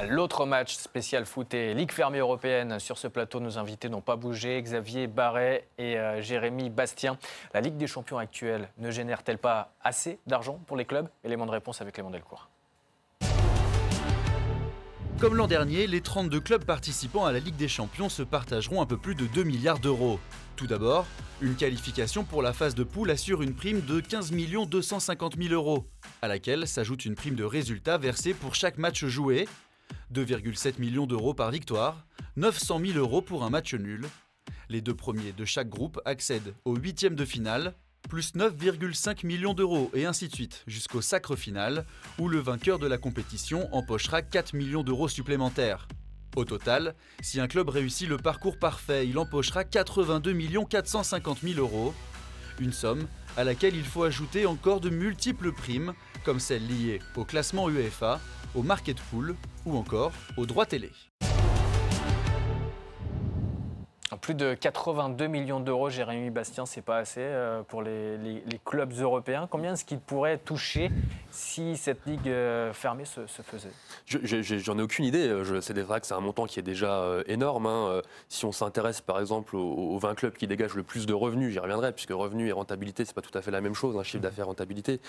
L'autre 0.07 0.45
match 0.45 0.75
spécial 0.75 1.25
foot 1.25 1.53
et 1.53 1.73
Ligue 1.73 1.91
fermée 1.91 2.19
européenne. 2.19 2.79
Sur 2.79 2.97
ce 2.97 3.07
plateau, 3.07 3.39
nos 3.39 3.57
invités 3.57 3.89
n'ont 3.89 4.01
pas 4.01 4.15
bougé. 4.15 4.61
Xavier 4.61 5.07
Barret 5.07 5.67
et 5.77 5.97
euh, 5.97 6.21
Jérémy 6.21 6.69
Bastien. 6.69 7.17
La 7.53 7.61
Ligue 7.61 7.77
des 7.77 7.87
champions 7.87 8.17
actuelle 8.17 8.69
ne 8.77 8.91
génère-t-elle 8.91 9.37
pas 9.37 9.73
assez 9.83 10.19
d'argent 10.27 10.59
pour 10.67 10.77
les 10.77 10.85
clubs? 10.85 11.07
Élément 11.23 11.45
de 11.45 11.51
réponse 11.51 11.81
avec 11.81 11.95
Clément 11.95 12.11
Delcourt. 12.11 12.49
Comme 15.19 15.35
l'an 15.35 15.47
dernier, 15.47 15.87
les 15.87 16.01
32 16.01 16.41
clubs 16.41 16.65
participants 16.65 17.25
à 17.25 17.31
la 17.31 17.39
Ligue 17.39 17.55
des 17.55 17.69
Champions 17.69 18.09
se 18.09 18.21
partageront 18.21 18.81
un 18.81 18.85
peu 18.85 18.97
plus 18.97 19.15
de 19.15 19.25
2 19.27 19.43
milliards 19.43 19.79
d'euros. 19.79 20.19
Tout 20.57 20.67
d'abord, 20.67 21.05
une 21.41 21.55
qualification 21.55 22.25
pour 22.25 22.41
la 22.41 22.53
phase 22.53 22.75
de 22.75 22.83
poule 22.83 23.09
assure 23.09 23.41
une 23.41 23.55
prime 23.55 23.81
de 23.81 24.01
15 24.01 24.31
250 24.67 25.37
000 25.41 25.53
euros, 25.53 25.85
à 26.21 26.27
laquelle 26.27 26.67
s'ajoute 26.67 27.05
une 27.05 27.15
prime 27.15 27.35
de 27.35 27.45
résultat 27.45 27.97
versée 27.97 28.33
pour 28.33 28.55
chaque 28.55 28.77
match 28.77 29.05
joué, 29.05 29.47
2,7 30.13 30.79
millions 30.79 31.07
d'euros 31.07 31.33
par 31.33 31.51
victoire, 31.51 32.05
900 32.37 32.79
000 32.85 32.97
euros 32.97 33.21
pour 33.21 33.43
un 33.43 33.49
match 33.49 33.73
nul. 33.73 34.05
Les 34.69 34.81
deux 34.81 34.95
premiers 34.95 35.31
de 35.31 35.45
chaque 35.45 35.69
groupe 35.69 35.99
accèdent 36.05 36.53
au 36.65 36.75
huitième 36.75 37.15
de 37.15 37.25
finale, 37.25 37.75
plus 38.09 38.35
9,5 38.35 39.25
millions 39.25 39.53
d'euros 39.53 39.91
et 39.93 40.05
ainsi 40.05 40.27
de 40.27 40.33
suite 40.33 40.63
jusqu'au 40.67 41.01
sacre 41.01 41.35
final, 41.35 41.85
où 42.19 42.27
le 42.27 42.39
vainqueur 42.39 42.79
de 42.79 42.87
la 42.87 42.97
compétition 42.97 43.73
empochera 43.73 44.21
4 44.21 44.53
millions 44.53 44.83
d'euros 44.83 45.07
supplémentaires. 45.07 45.87
Au 46.35 46.45
total, 46.45 46.95
si 47.21 47.39
un 47.39 47.47
club 47.47 47.69
réussit 47.69 48.09
le 48.09 48.17
parcours 48.17 48.59
parfait, 48.59 49.07
il 49.07 49.17
empochera 49.17 49.63
82 49.63 50.33
450 50.69 51.39
000 51.41 51.59
euros, 51.59 51.93
une 52.59 52.73
somme 52.73 53.07
à 53.37 53.43
laquelle 53.43 53.75
il 53.75 53.85
faut 53.85 54.03
ajouter 54.03 54.45
encore 54.45 54.81
de 54.81 54.89
multiples 54.89 55.51
primes, 55.51 55.93
comme 56.23 56.39
celles 56.39 56.67
liées 56.67 56.99
au 57.15 57.25
classement 57.25 57.69
UEFA, 57.69 58.19
au 58.55 58.63
market 58.63 58.99
pool 59.09 59.35
ou 59.65 59.77
encore 59.77 60.11
aux 60.37 60.45
droits 60.45 60.65
télé. 60.65 60.91
plus 64.21 64.33
de 64.33 64.53
82 64.53 65.27
millions 65.27 65.59
d'euros, 65.59 65.89
Jérémy 65.89 66.29
Bastien, 66.29 66.65
c'est 66.65 66.81
pas 66.81 66.97
assez 66.97 67.21
euh, 67.21 67.63
pour 67.63 67.81
les, 67.81 68.17
clubs 68.63 68.93
européens. 68.99 69.47
Combien 69.49 69.73
est-ce 69.73 69.85
qu'ils 69.85 69.99
pourraient 69.99 70.37
toucher 70.37 70.89
si 71.29 71.77
cette 71.77 72.05
ligue 72.05 72.27
euh, 72.27 72.73
fermée 72.73 73.05
se, 73.05 73.21
faisait? 73.27 73.71
J'en 74.07 74.79
ai, 74.79 74.81
aucune 74.81 75.05
idée. 75.05 75.31
C'est 75.61 75.77
vrai 75.79 76.01
que 76.01 76.07
c'est 76.07 76.13
un 76.13 76.21
montant 76.21 76.45
qui 76.45 76.59
est 76.59 76.63
déjà 76.63 77.01
euh, 77.01 77.23
énorme. 77.27 77.65
Hein. 77.65 78.01
Si 78.29 78.45
on 78.45 78.51
s'intéresse 78.51 79.01
par 79.01 79.19
exemple 79.19 79.55
aux, 79.55 79.97
20 79.97 80.15
clubs 80.15 80.33
qui 80.33 80.47
dégagent 80.47 80.75
le 80.75 80.83
plus 80.83 81.05
de 81.05 81.13
revenus, 81.13 81.51
j'y 81.51 81.59
reviendrai, 81.59 81.91
puisque 81.91 82.11
revenus 82.11 82.49
et 82.49 82.51
rentabilité, 82.51 83.05
c'est 83.05 83.15
pas 83.15 83.21
tout 83.21 83.37
à 83.37 83.41
fait 83.41 83.51
la 83.51 83.61
même 83.61 83.75
chose, 83.75 83.97
un 83.97 84.03
chiffre 84.03 84.23
d'affaires 84.23 84.47
rentabilité. 84.47 85.01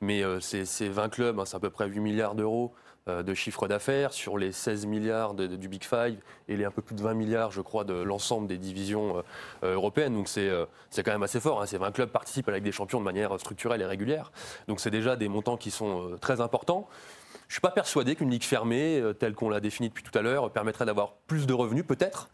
Mais 0.00 0.22
ces 0.40 0.88
20 0.88 1.08
clubs, 1.10 1.38
hein, 1.38 1.44
c'est 1.44 1.56
à 1.56 1.60
peu 1.60 1.70
près 1.70 1.86
8 1.86 2.00
milliards 2.00 2.34
d'euros 2.34 2.72
euh, 2.74 2.93
de 3.06 3.34
chiffre 3.34 3.68
d'affaires 3.68 4.12
sur 4.12 4.38
les 4.38 4.50
16 4.50 4.86
milliards 4.86 5.34
du 5.34 5.68
Big 5.68 5.84
Five 5.84 6.16
et 6.48 6.56
les 6.56 6.64
un 6.64 6.70
peu 6.70 6.82
plus 6.82 6.94
de 6.94 7.02
20 7.02 7.14
milliards, 7.14 7.50
je 7.50 7.60
crois, 7.60 7.84
de 7.84 7.94
l'ensemble 7.94 8.46
des 8.46 8.58
divisions 8.58 9.18
euh, 9.18 9.22
euh, 9.64 9.74
européennes. 9.74 10.14
Donc 10.14 10.28
c'est 10.28 10.48
quand 10.96 11.12
même 11.12 11.22
assez 11.22 11.40
fort. 11.40 11.62
Hein. 11.62 11.66
Ces 11.66 11.78
20 11.78 11.92
clubs 11.92 12.10
participent 12.10 12.48
à 12.48 12.52
la 12.52 12.58
Ligue 12.58 12.64
des 12.64 12.72
Champions 12.72 13.00
de 13.00 13.04
manière 13.04 13.38
structurelle 13.38 13.80
et 13.80 13.86
régulière. 13.86 14.32
Donc 14.68 14.80
c'est 14.80 14.90
déjà 14.90 15.16
des 15.16 15.28
montants 15.28 15.56
qui 15.56 15.70
sont 15.70 16.16
très 16.20 16.40
importants. 16.40 16.88
Je 17.46 17.48
ne 17.48 17.52
suis 17.56 17.60
pas 17.60 17.70
persuadé 17.70 18.16
qu'une 18.16 18.30
ligue 18.30 18.42
fermée, 18.42 19.02
telle 19.18 19.34
qu'on 19.34 19.50
l'a 19.50 19.60
définie 19.60 19.90
depuis 19.90 20.02
tout 20.02 20.16
à 20.18 20.22
l'heure, 20.22 20.50
permettrait 20.50 20.86
d'avoir 20.86 21.12
plus 21.26 21.46
de 21.46 21.52
revenus, 21.52 21.84
peut-être. 21.86 22.30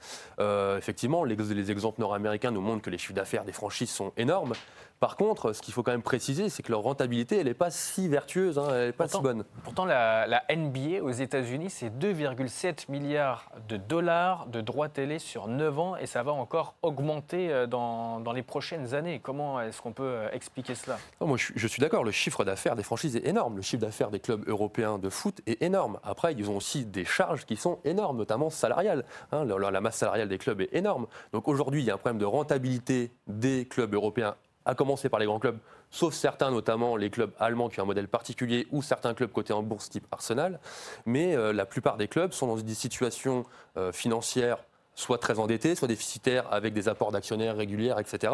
effectivement, 0.79 1.25
les 1.25 1.71
exemples 1.71 2.01
nord-américains 2.01 2.53
nous 2.53 2.61
montrent 2.61 2.83
que 2.83 2.91
les 2.91 2.97
chiffres 2.97 3.15
d'affaires 3.15 3.45
des 3.45 3.53
franchises 3.53 3.91
sont 3.91 4.13
énormes. 4.17 4.53
Par 5.01 5.17
contre, 5.17 5.55
ce 5.55 5.63
qu'il 5.63 5.73
faut 5.73 5.83
quand 5.83 5.93
même 5.93 6.03
préciser, 6.03 6.51
c'est 6.51 6.63
que 6.63 6.71
leur 6.71 6.83
rentabilité, 6.83 7.39
elle 7.39 7.47
n'est 7.47 7.55
pas 7.55 7.71
si 7.71 8.07
vertueuse, 8.07 8.59
hein, 8.59 8.69
elle 8.71 8.87
n'est 8.89 8.93
pas 8.93 9.09
si 9.09 9.19
bonne. 9.19 9.45
Pourtant, 9.65 9.87
la, 9.87 10.43
NBA 10.55 11.03
aux 11.03 11.11
États-Unis, 11.11 11.71
c'est 11.71 11.89
2,7 11.89 12.91
milliards 12.91 13.51
de 13.67 13.79
dollars 13.79 14.47
de 14.49 14.61
droits 14.61 14.91
télé 14.91 15.19
sur 15.19 15.49
9 15.49 15.79
ans 15.79 15.97
et 15.97 16.05
ça 16.05 16.23
va 16.23 16.33
encore 16.33 16.75
augmenter 16.83 17.51
euh, 17.51 17.67
dans, 17.67 18.23
les 18.35 18.43
prochaines 18.43 18.93
années. 18.93 19.21
Comment 19.21 19.63
est-ce 19.63 19.81
qu'on 19.81 19.95
peut 19.95 20.03
euh, 20.03 20.29
expliquer 20.33 20.75
cela? 20.75 20.99
Moi, 21.23 21.39
je, 21.39 21.67
suis 21.67 21.81
d'accord, 21.81 22.05
le 22.05 22.11
chiffre 22.11 22.45
d'affaires 22.45 22.77
des 22.77 22.83
franchises 22.83 23.17
est 23.17 23.27
énorme. 23.27 23.57
Le 23.57 23.63
chiffre 23.63 23.81
d'affaires 23.81 24.11
des 24.11 24.21
clubs 24.21 24.47
européens 24.47 24.99
de 24.99 25.09
foot 25.09 25.41
est 25.47 25.63
énorme. 25.63 25.99
Après, 26.05 26.35
ils 26.35 26.51
ont 26.51 26.59
aussi 26.59 26.85
des 26.85 27.07
charges 27.07 27.47
qui 27.47 27.57
sont 27.57 27.79
énormes, 27.85 28.19
notamment 28.19 28.51
salariales. 28.51 29.07
Hein. 29.33 29.47
la 29.47 29.81
masse 29.81 29.97
salariale 29.97 30.29
des 30.29 30.37
clubs 30.37 30.61
est 30.61 30.75
énorme. 30.75 31.07
Donc 31.33 31.49
aujourd'hui, 31.49 31.81
il 31.81 31.87
y 31.87 31.91
a 31.91 31.95
un 31.95 31.97
problème 31.97 32.19
de 32.19 32.27
rentabilité 32.27 33.13
des 33.27 33.65
clubs 33.65 33.95
européens 33.95 34.37
à 34.71 34.75
commencer 34.75 35.09
par 35.09 35.19
les 35.19 35.27
grands 35.27 35.41
clubs, 35.41 35.59
sauf 35.91 36.15
certains, 36.15 36.51
notamment 36.51 36.97
les 36.97 37.11
clubs 37.11 37.33
allemands 37.41 37.69
qui 37.69 37.81
ont 37.81 37.83
un 37.83 37.87
modèle 37.87 38.09
particulier 38.09 38.69
ou 38.71 38.83
certains 38.83 39.15
clubs 39.15 39.33
cotés 39.33 39.53
en 39.53 39.63
bourse 39.63 39.91
type 39.91 40.07
Arsenal. 40.13 40.61
Mais 41.07 41.35
euh, 41.35 41.53
la 41.53 41.67
plupart 41.67 41.97
des 41.97 42.07
clubs 42.07 42.33
sont 42.33 42.47
dans 42.47 42.57
des 42.57 42.75
situations 42.75 43.45
euh, 43.77 43.93
financières 43.93 44.59
soit 44.95 45.19
très 45.19 45.39
endettés, 45.39 45.75
soit 45.75 45.89
déficitaires 45.89 46.53
avec 46.53 46.75
des 46.75 46.89
apports 46.89 47.11
d'actionnaires 47.11 47.57
réguliers, 47.57 47.95
etc. 47.99 48.33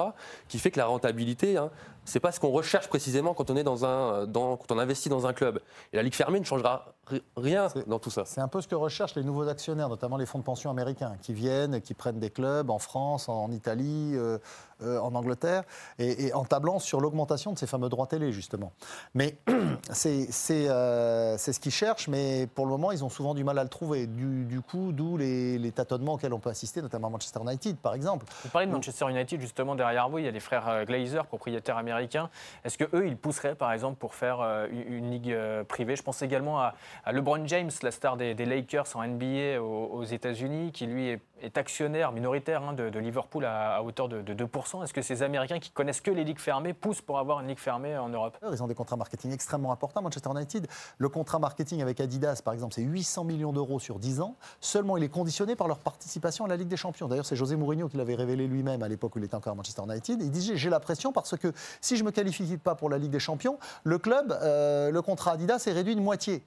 Qui 0.48 0.58
fait 0.58 0.70
que 0.70 0.78
la 0.78 0.86
rentabilité, 0.86 1.56
hein, 1.56 1.70
c'est 2.06 2.20
pas 2.20 2.32
ce 2.32 2.40
qu'on 2.40 2.50
recherche 2.50 2.88
précisément 2.88 3.34
quand 3.34 3.50
on 3.50 3.56
est 3.56 3.64
dans 3.64 3.84
un, 3.84 4.26
dans, 4.26 4.56
quand 4.56 4.72
on 4.72 4.78
investit 4.78 5.08
dans 5.08 5.26
un 5.26 5.32
club. 5.32 5.60
Et 5.92 5.96
la 5.96 6.02
ligue 6.02 6.14
fermée 6.14 6.40
ne 6.40 6.44
changera 6.44 6.94
rien 7.36 7.68
dans 7.86 7.98
tout 7.98 8.10
ça. 8.10 8.24
C'est 8.24 8.40
un 8.40 8.48
peu 8.48 8.60
ce 8.60 8.68
que 8.68 8.74
recherchent 8.74 9.14
les 9.14 9.22
nouveaux 9.22 9.48
actionnaires, 9.48 9.88
notamment 9.88 10.16
les 10.16 10.26
fonds 10.26 10.38
de 10.38 10.44
pension 10.44 10.70
américains, 10.70 11.16
qui 11.20 11.32
viennent, 11.32 11.80
qui 11.80 11.94
prennent 11.94 12.18
des 12.18 12.30
clubs 12.30 12.70
en 12.70 12.78
France, 12.78 13.28
en 13.28 13.50
Italie, 13.50 14.12
euh, 14.14 14.38
euh, 14.82 14.98
en 14.98 15.14
Angleterre, 15.14 15.62
et, 15.98 16.32
en 16.32 16.44
tablant 16.44 16.78
sur 16.78 17.00
l'augmentation 17.00 17.52
de 17.52 17.58
ces 17.58 17.66
fameux 17.66 17.88
droits 17.88 18.06
télé, 18.06 18.32
justement. 18.32 18.72
Mais 19.14 19.36
c'est 19.92 20.28
euh, 20.50 21.38
ce 21.38 21.60
qu'ils 21.60 21.72
cherchent, 21.72 22.08
mais 22.08 22.46
pour 22.46 22.66
le 22.66 22.72
moment, 22.72 22.92
ils 22.92 23.04
ont 23.04 23.10
souvent 23.10 23.34
du 23.34 23.44
mal 23.44 23.58
à 23.58 23.62
le 23.62 23.68
trouver. 23.68 24.06
Du, 24.06 24.60
coup, 24.60 24.92
d'où 24.92 25.16
les, 25.16 25.58
les, 25.58 25.72
tâtonnements 25.72 26.14
auxquels 26.14 26.32
on 26.32 26.40
peut 26.40 26.50
assister, 26.50 26.82
notamment 26.82 27.10
Manchester 27.10 27.40
United, 27.42 27.76
par 27.76 27.94
exemple. 27.94 28.26
Vous 28.42 28.50
parlez 28.50 28.66
de 28.66 28.72
Manchester 28.72 29.08
United, 29.08 29.40
justement, 29.40 29.74
derrière 29.74 30.08
vous, 30.08 30.18
il 30.18 30.24
y 30.24 30.28
a 30.28 30.32
les 30.32 30.40
frères 30.40 30.84
Glazer, 30.84 31.26
propriétaires 31.26 31.76
américains 31.76 31.95
est-ce 32.00 32.78
que 32.78 32.84
eux, 32.96 33.06
ils 33.06 33.16
pousseraient, 33.16 33.54
par 33.54 33.72
exemple, 33.72 33.98
pour 33.98 34.14
faire 34.14 34.40
euh, 34.40 34.66
une, 34.70 35.10
ligue 35.10 35.32
euh, 35.32 35.64
privée? 35.64 35.96
Je 35.96 36.02
pense 36.02 36.22
également 36.22 36.60
à, 36.60 36.74
LeBron 37.10 37.46
James, 37.46 37.70
la 37.82 37.90
star 37.90 38.16
des, 38.16 38.34
Lakers 38.34 38.86
en 38.94 39.06
NBA 39.06 39.60
aux, 39.60 40.04
États-Unis, 40.04 40.72
qui 40.72 40.86
lui 40.86 41.08
est, 41.08 41.20
actionnaire 41.56 42.12
minoritaire 42.12 42.62
hein, 42.62 42.72
de, 42.72 42.98
Liverpool 42.98 43.44
à, 43.44 43.82
hauteur 43.82 44.08
de, 44.08 44.22
2%. 44.22 44.82
Est-ce 44.82 44.94
que 44.94 45.02
ces 45.02 45.22
Américains 45.22 45.58
qui 45.58 45.70
connaissent 45.70 46.00
que 46.00 46.10
les 46.10 46.24
ligues 46.24 46.38
fermées 46.38 46.72
poussent 46.72 47.02
pour 47.02 47.18
avoir 47.18 47.40
une 47.40 47.48
ligue 47.48 47.58
fermée 47.58 47.96
en 47.96 48.08
Europe? 48.08 48.36
Ils 48.50 48.62
ont 48.62 48.66
des 48.66 48.74
contrats 48.74 48.96
marketing 48.96 49.32
extrêmement 49.32 49.72
importants. 49.72 50.02
Manchester 50.02 50.30
United, 50.30 50.66
le 50.98 51.08
contrat 51.08 51.38
marketing 51.38 51.82
avec 51.82 52.00
Adidas, 52.00 52.40
par 52.44 52.54
exemple, 52.54 52.74
c'est 52.74 52.82
800 52.82 53.24
millions 53.24 53.52
d'euros 53.52 53.78
sur 53.78 53.98
10 53.98 54.20
ans. 54.20 54.36
Seulement, 54.60 54.96
il 54.96 55.04
est 55.04 55.08
conditionné 55.08 55.56
par 55.56 55.68
leur 55.68 55.78
participation 55.78 56.44
à 56.44 56.48
la 56.48 56.56
Ligue 56.56 56.68
des 56.68 56.76
Champions. 56.76 57.08
D'ailleurs, 57.08 57.26
c'est 57.26 57.36
José 57.36 57.56
Mourinho 57.56 57.88
qui 57.88 57.96
l'avait 57.96 58.14
révélé 58.14 58.46
lui-même 58.46 58.82
à 58.82 58.88
l'époque 58.88 59.16
où 59.16 59.18
il 59.18 59.24
était 59.24 59.34
encore 59.34 59.52
à 59.52 59.56
Manchester 59.56 59.82
United. 59.82 60.20
Il 60.22 60.30
disait 60.30 60.56
J'ai 60.56 60.70
la 60.70 60.80
pression 60.80 61.12
parce 61.12 61.36
que 61.36 61.52
si 61.80 61.96
je 61.96 62.04
me 62.04 62.10
qualifie 62.10 62.56
pas 62.56 62.74
pour 62.74 62.90
la 62.90 62.98
Ligue 62.98 63.10
des 63.10 63.20
Champions, 63.20 63.58
le 63.84 63.98
club, 63.98 64.36
euh, 64.42 64.90
le 64.90 65.02
contrat 65.02 65.32
Adidas 65.32 65.64
est 65.66 65.72
réduit 65.72 65.96
de 65.96 66.00
moitié. 66.00 66.42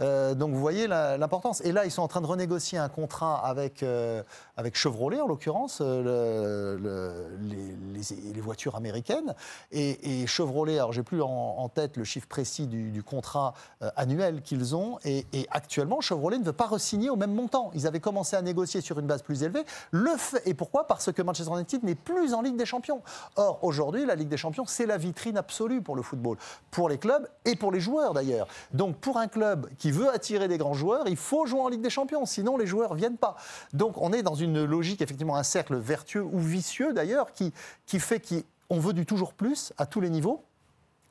Euh, 0.00 0.34
donc 0.34 0.52
vous 0.52 0.60
voyez 0.60 0.86
l'importance. 0.86 1.60
Et 1.62 1.72
là, 1.72 1.84
ils 1.84 1.90
sont 1.90 2.02
en 2.02 2.08
train 2.08 2.20
de 2.20 2.26
renégocier 2.26 2.78
un 2.78 2.88
contrat 2.88 3.46
avec, 3.46 3.82
euh, 3.82 4.22
avec 4.56 4.76
Chevrolet, 4.76 5.20
en 5.20 5.26
l'occurrence, 5.26 5.78
euh, 5.80 7.28
les, 7.40 8.40
voitures 8.40 8.74
américaines. 8.74 9.34
Et, 9.70 10.26
Chevrolet, 10.26 10.78
alors 10.78 10.92
j'ai 10.92 11.02
plus 11.02 11.22
en, 11.22 11.68
tête 11.68 11.96
le 11.96 12.04
chiffre 12.04 12.26
précis 12.26 12.66
du, 12.66 13.02
contrat 13.02 13.54
annuel 13.96 14.42
qu'ils 14.42 14.74
ont. 14.74 14.98
Et, 15.04 15.26
actuellement, 15.50 16.00
Chevrolet 16.00 16.38
ne 16.38 16.44
veut 16.44 16.52
pas 16.52 16.66
re-signer 16.66 17.10
au 17.10 17.16
même 17.16 17.32
montant. 17.32 17.70
Ils 17.74 17.86
avaient 17.86 18.00
commencé 18.00 18.36
à 18.36 18.42
négocier 18.42 18.80
sur 18.80 18.98
une 18.98 19.06
base 19.06 19.22
plus 19.22 19.42
élevée. 19.42 19.64
Le 19.90 20.12
et 20.44 20.54
pourquoi? 20.54 20.86
Parce 20.86 21.12
que 21.12 21.22
Manchester 21.22 21.52
United 21.52 21.82
n'est 21.84 21.94
plus 21.94 22.34
en 22.34 22.42
Ligue 22.42 22.56
des 22.56 22.66
Champions. 22.66 23.02
Or, 23.36 23.58
aujourd'hui, 23.62 24.04
la 24.04 24.14
Ligue 24.14 24.28
des 24.28 24.36
Champions, 24.36 24.66
c'est 24.66 24.86
la 24.86 24.96
vitrine 24.96 25.36
absolue 25.36 25.82
pour 25.82 25.96
le 25.96 26.02
football, 26.02 26.36
pour 26.70 26.88
les 26.88 26.98
clubs 26.98 27.28
et 27.44 27.56
pour 27.56 27.72
les 27.72 27.80
joueurs 27.80 28.14
d'ailleurs. 28.14 28.46
Donc 28.72 28.96
pour 28.96 29.18
un 29.18 29.28
club 29.28 29.68
qui 29.78 29.81
veut 29.90 30.10
attirer 30.10 30.48
des 30.48 30.58
grands 30.58 30.74
joueurs, 30.74 31.08
il 31.08 31.16
faut 31.16 31.46
jouer 31.46 31.60
en 31.60 31.68
Ligue 31.68 31.80
des 31.80 31.90
Champions, 31.90 32.26
sinon 32.26 32.56
les 32.56 32.66
joueurs 32.66 32.92
ne 32.92 32.98
viennent 32.98 33.16
pas. 33.16 33.36
Donc 33.72 33.96
on 33.96 34.12
est 34.12 34.22
dans 34.22 34.34
une 34.34 34.64
logique, 34.64 35.02
effectivement, 35.02 35.36
un 35.36 35.42
cercle 35.42 35.76
vertueux 35.76 36.22
ou 36.22 36.38
vicieux 36.38 36.92
d'ailleurs, 36.92 37.32
qui, 37.32 37.52
qui 37.86 37.98
fait 37.98 38.20
qu'on 38.20 38.78
veut 38.78 38.92
du 38.92 39.06
toujours 39.06 39.32
plus 39.32 39.72
à 39.78 39.86
tous 39.86 40.00
les 40.00 40.10
niveaux. 40.10 40.44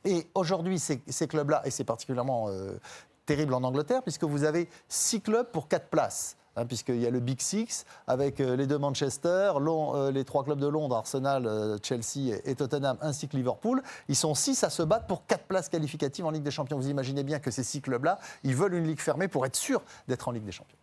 Et 0.05 0.27
aujourd'hui, 0.33 0.79
ces, 0.79 1.01
ces 1.07 1.27
clubs-là, 1.27 1.61
et 1.65 1.69
c'est 1.69 1.83
particulièrement 1.83 2.47
euh, 2.49 2.79
terrible 3.31 3.53
en 3.53 3.63
Angleterre, 3.63 4.03
puisque 4.03 4.25
vous 4.25 4.43
avez 4.43 4.67
six 4.89 5.21
clubs 5.21 5.47
pour 5.51 5.69
quatre 5.69 5.87
places. 5.87 6.35
Hein, 6.57 6.65
puisqu'il 6.65 6.99
y 6.99 7.07
a 7.07 7.09
le 7.09 7.21
Big 7.21 7.39
Six 7.39 7.85
avec 8.07 8.41
euh, 8.41 8.57
les 8.57 8.67
deux 8.67 8.77
Manchester, 8.77 9.53
euh, 9.55 10.11
les 10.11 10.25
trois 10.25 10.43
clubs 10.43 10.59
de 10.59 10.67
Londres, 10.67 10.97
Arsenal, 10.97 11.47
euh, 11.47 11.77
Chelsea 11.81 12.35
et, 12.43 12.55
Tottenham, 12.55 12.97
ainsi 12.99 13.29
que 13.29 13.37
Liverpool. 13.37 13.81
Ils 14.09 14.17
sont 14.17 14.35
six 14.35 14.61
à 14.65 14.69
se 14.69 14.83
battre 14.83 15.05
pour 15.05 15.25
quatre 15.27 15.45
places 15.45 15.69
qualificatives 15.69 16.25
en 16.25 16.31
Ligue 16.31 16.43
des 16.43 16.51
Champions. 16.51 16.75
Vous 16.75 16.89
imaginez 16.89 17.23
bien 17.23 17.39
que 17.39 17.51
ces 17.51 17.63
six 17.63 17.79
clubs-là, 17.79 18.19
ils 18.43 18.53
veulent 18.53 18.73
une 18.73 18.85
ligue 18.85 18.99
fermée 18.99 19.29
pour 19.29 19.45
être 19.45 19.55
sûrs 19.55 19.81
d'être 20.09 20.27
en 20.27 20.31
Ligue 20.31 20.43
des 20.43 20.51
Champions. 20.51 20.80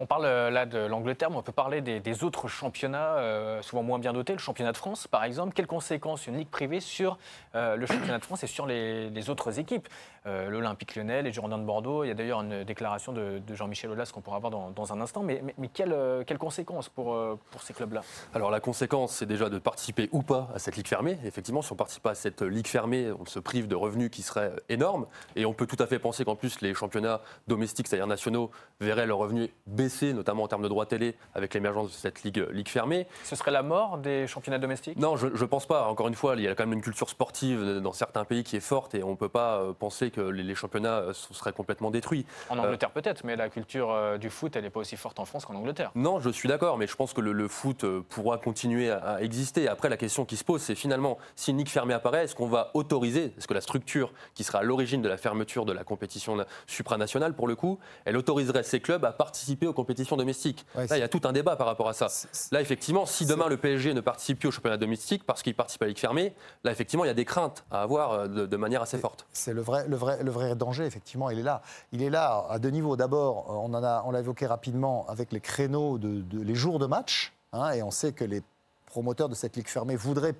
On 0.00 0.06
parle 0.06 0.26
euh, 0.26 0.50
là 0.50 0.66
de 0.66 0.78
l'Angleterre, 0.78 1.30
mais 1.30 1.36
on 1.36 1.42
peut 1.42 1.52
parler 1.52 1.80
des, 1.80 2.24
autres 2.24 2.48
championnats, 2.48 3.16
euh, 3.16 3.62
souvent 3.62 3.82
moins 3.82 3.98
bien 3.98 4.12
dotés, 4.12 4.32
le 4.32 4.38
championnat 4.38 4.72
de 4.72 4.76
France 4.76 5.06
par 5.06 5.24
exemple. 5.24 5.52
Quelles 5.54 5.66
conséquences 5.66 6.26
une 6.26 6.36
ligue 6.36 6.48
privée 6.48 6.80
sur 6.80 7.18
euh, 7.54 7.76
le 7.76 7.86
championnat 7.86 8.18
de 8.18 8.24
France 8.24 8.44
et 8.44 8.46
sur 8.46 8.66
les, 8.66 9.30
autres 9.30 9.58
équipes? 9.58 9.88
L'Olympique 10.26 10.94
lyonnais, 10.94 11.22
les 11.22 11.32
Girondins 11.32 11.56
de 11.56 11.64
Bordeaux, 11.64 12.04
il 12.04 12.08
y 12.08 12.10
a 12.10 12.14
d'ailleurs 12.14 12.42
une 12.42 12.62
déclaration 12.62 13.14
de, 13.14 13.40
Jean-Michel 13.54 13.90
Aulas 13.90 14.10
qu'on 14.12 14.20
pourra 14.20 14.38
voir 14.38 14.50
dans, 14.50 14.92
un 14.92 15.00
instant, 15.00 15.22
mais, 15.22 15.42
quelles, 15.72 16.38
conséquences 16.38 16.90
pour, 16.90 17.16
ces 17.60 17.72
clubs-là? 17.72 18.02
Alors 18.34 18.50
la 18.50 18.60
conséquence, 18.60 19.12
c'est 19.12 19.24
déjà 19.24 19.48
de 19.48 19.58
participer 19.58 20.10
ou 20.12 20.20
pas 20.22 20.50
à 20.54 20.58
cette 20.58 20.76
ligue 20.76 20.86
fermée. 20.86 21.18
Effectivement, 21.24 21.62
si 21.62 21.72
on 21.72 21.76
ne 21.76 21.78
participe 21.78 22.02
pas 22.02 22.10
à 22.10 22.14
cette 22.14 22.42
ligue 22.42 22.66
fermée, 22.66 23.10
on 23.18 23.24
se 23.24 23.38
prive 23.38 23.68
de 23.68 23.74
revenus 23.74 24.10
qui 24.10 24.20
seraient 24.20 24.52
énormes, 24.68 25.06
et 25.34 25.46
on 25.46 25.54
peut 25.54 25.66
tout 25.66 25.82
à 25.82 25.86
fait 25.86 25.98
penser 25.98 26.26
qu'en 26.26 26.36
plus 26.36 26.60
les 26.60 26.74
championnats 26.74 27.22
domestiques, 27.46 27.88
c'est-à-dire 27.88 28.06
nationaux, 28.06 28.50
verraient 28.80 29.06
leurs 29.06 29.18
revenus 29.18 29.48
baisser 29.66 30.12
notamment 30.12 30.44
en 30.44 30.48
termes 30.48 30.62
de 30.62 30.68
droits 30.68 30.86
télé, 30.86 31.16
avec 31.34 31.54
l'émergence 31.54 31.88
de 31.88 31.92
cette 31.92 32.22
ligue, 32.22 32.46
ligue 32.50 32.68
fermée. 32.68 33.06
Ce 33.24 33.36
serait 33.36 33.50
la 33.50 33.62
mort 33.62 33.98
des 33.98 34.26
championnats 34.26 34.58
domestiques? 34.58 34.98
Non, 34.98 35.16
je 35.16 35.26
ne 35.26 35.44
pense 35.44 35.66
pas. 35.66 35.86
Encore 35.88 36.08
une 36.08 36.14
fois, 36.14 36.34
il 36.36 36.42
y 36.42 36.48
a 36.48 36.54
quand 36.54 36.64
même 36.64 36.72
une 36.72 36.82
culture 36.82 37.08
sportive 37.08 37.80
dans 37.80 37.92
certains 37.92 38.24
pays 38.24 38.44
qui 38.44 38.56
est 38.56 38.60
forte 38.60 38.94
et 38.94 39.02
on 39.02 39.10
ne 39.10 39.16
peut 39.16 39.28
pas 39.28 39.58
euh, 39.58 39.72
penser 39.72 40.10
que 40.10 40.20
les, 40.20 40.54
championnats 40.54 40.98
euh, 40.98 41.12
seraient 41.12 41.52
complètement 41.52 41.90
détruits. 41.90 42.26
En 42.48 42.58
Angleterre 42.58 42.90
peut-être, 42.90 43.24
mais 43.24 43.36
la 43.36 43.48
culture 43.48 43.90
euh, 43.90 44.18
du 44.18 44.30
foot, 44.30 44.56
elle 44.56 44.64
n'est 44.64 44.70
pas 44.70 44.80
aussi 44.80 44.96
forte 44.96 45.18
en 45.20 45.24
France 45.24 45.44
qu'en 45.44 45.54
Angleterre. 45.54 45.90
Non, 45.94 46.20
je 46.20 46.30
suis 46.30 46.48
d'accord, 46.48 46.78
mais 46.78 46.86
je 46.86 46.96
pense 46.96 47.12
que 47.12 47.20
le, 47.20 47.48
foot 47.48 47.86
pourra 48.08 48.36
continuer 48.36 48.90
à, 48.90 49.22
exister. 49.22 49.68
Après, 49.68 49.88
la 49.88 49.96
question 49.96 50.24
qui 50.24 50.36
se 50.36 50.44
pose, 50.44 50.60
c'est 50.60 50.74
finalement, 50.74 51.18
si 51.34 51.50
une 51.50 51.58
ligue 51.58 51.68
fermée 51.68 51.94
apparaît, 51.94 52.24
est-ce 52.24 52.34
qu'on 52.34 52.48
va 52.48 52.70
autoriser, 52.74 53.32
est-ce 53.38 53.48
que 53.48 53.54
la 53.54 53.60
structure 53.60 54.12
qui 54.34 54.44
sera 54.44 54.58
à 54.58 54.62
l'origine 54.62 55.00
de 55.00 55.08
la 55.08 55.16
fermeture 55.16 55.64
de 55.64 55.72
la 55.72 55.84
compétition 55.84 56.36
supranationale, 56.66 57.34
pour 57.34 57.48
le 57.48 57.56
coup, 57.56 57.78
elle 58.04 58.16
autoriserait 58.16 58.62
ces 58.62 58.80
clubs 58.80 59.04
à 59.04 59.12
participer 59.12 59.47
aux 59.66 59.72
compétitions 59.72 60.16
domestique. 60.16 60.66
Là, 60.74 60.86
il 60.96 61.00
y 61.00 61.02
a 61.02 61.08
tout 61.08 61.20
un 61.24 61.32
débat 61.32 61.56
par 61.56 61.66
rapport 61.66 61.88
à 61.88 61.92
ça. 61.92 62.08
Là, 62.52 62.60
effectivement, 62.60 63.06
si 63.06 63.26
demain 63.26 63.48
le 63.48 63.56
PSG 63.56 63.94
ne 63.94 64.00
participe 64.00 64.38
plus 64.38 64.48
au 64.48 64.50
championnat 64.50 64.76
domestique 64.76 65.24
parce 65.24 65.42
qu'il 65.42 65.54
participe 65.54 65.82
à 65.82 65.86
la 65.86 65.90
Ligue 65.90 65.98
fermée, 65.98 66.34
là, 66.64 66.72
effectivement, 66.72 67.04
il 67.04 67.08
y 67.08 67.10
a 67.10 67.14
des 67.14 67.24
craintes 67.24 67.64
à 67.70 67.82
avoir 67.82 68.12
euh, 68.12 68.28
de, 68.28 68.56
manière 68.56 68.82
assez 68.82 68.98
forte. 68.98 69.26
C'est 69.32 69.52
le 69.52 69.62
vrai, 69.62 69.86
le, 69.88 69.96
vrai, 69.96 70.22
le 70.22 70.30
vrai 70.30 70.54
danger, 70.56 70.84
effectivement, 70.84 71.30
il 71.30 71.38
est 71.38 71.42
là. 71.42 71.62
Il 71.92 72.02
est 72.02 72.10
là 72.10 72.46
à 72.48 72.58
deux 72.58 72.70
niveaux. 72.70 72.96
D'abord, 72.96 73.46
on 73.48 73.70
l'a 73.70 74.18
évoqué 74.18 74.46
rapidement 74.46 75.06
avec 75.08 75.32
les 75.32 75.40
créneaux, 75.40 75.98
de, 75.98 76.22
les 76.32 76.54
jours 76.54 76.78
de 76.78 76.86
match. 76.86 77.32
Hein, 77.52 77.70
et 77.72 77.82
on 77.82 77.90
sait 77.90 78.12
que 78.12 78.24
les 78.24 78.42
promoteurs 78.88 79.28
de 79.28 79.34
cette 79.34 79.56
ligue 79.56 79.68
fermée 79.68 79.96
voudraient 79.96 80.34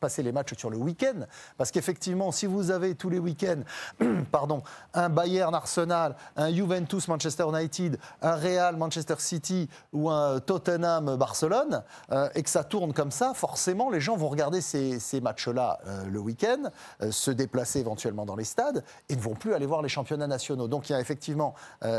passer 0.00 0.22
les 0.22 0.32
matchs 0.32 0.54
sur 0.56 0.70
le 0.70 0.76
week-end. 0.76 1.26
Parce 1.56 1.70
qu'effectivement, 1.70 2.32
si 2.32 2.46
vous 2.46 2.70
avez 2.70 2.94
tous 2.94 3.10
les 3.10 3.18
week-ends 3.18 3.62
pardon, 4.32 4.62
un 4.94 5.08
Bayern 5.08 5.54
Arsenal, 5.54 6.16
un 6.36 6.52
Juventus 6.52 7.08
Manchester 7.08 7.44
United, 7.48 7.98
un 8.22 8.34
Real 8.34 8.76
Manchester 8.76 9.16
City 9.18 9.68
ou 9.92 10.10
un 10.10 10.40
Tottenham 10.40 11.16
Barcelone, 11.16 11.82
euh, 12.12 12.28
et 12.34 12.42
que 12.42 12.50
ça 12.50 12.64
tourne 12.64 12.92
comme 12.92 13.10
ça, 13.10 13.32
forcément, 13.34 13.90
les 13.90 14.00
gens 14.00 14.16
vont 14.16 14.28
regarder 14.28 14.60
ces, 14.60 15.20
matchs-là 15.20 15.80
euh, 15.86 16.04
le 16.04 16.18
week-end, 16.20 16.70
euh, 17.02 17.10
se 17.10 17.30
déplacer 17.30 17.80
éventuellement 17.80 18.24
dans 18.24 18.36
les 18.36 18.44
stades 18.44 18.84
et 19.08 19.16
ne 19.16 19.20
vont 19.20 19.34
plus 19.34 19.54
aller 19.54 19.66
voir 19.66 19.82
les 19.82 19.88
championnats 19.88 20.26
nationaux. 20.26 20.68
Donc 20.68 20.88
il 20.88 20.92
y 20.92 20.94
a 20.94 21.00
effectivement 21.00 21.54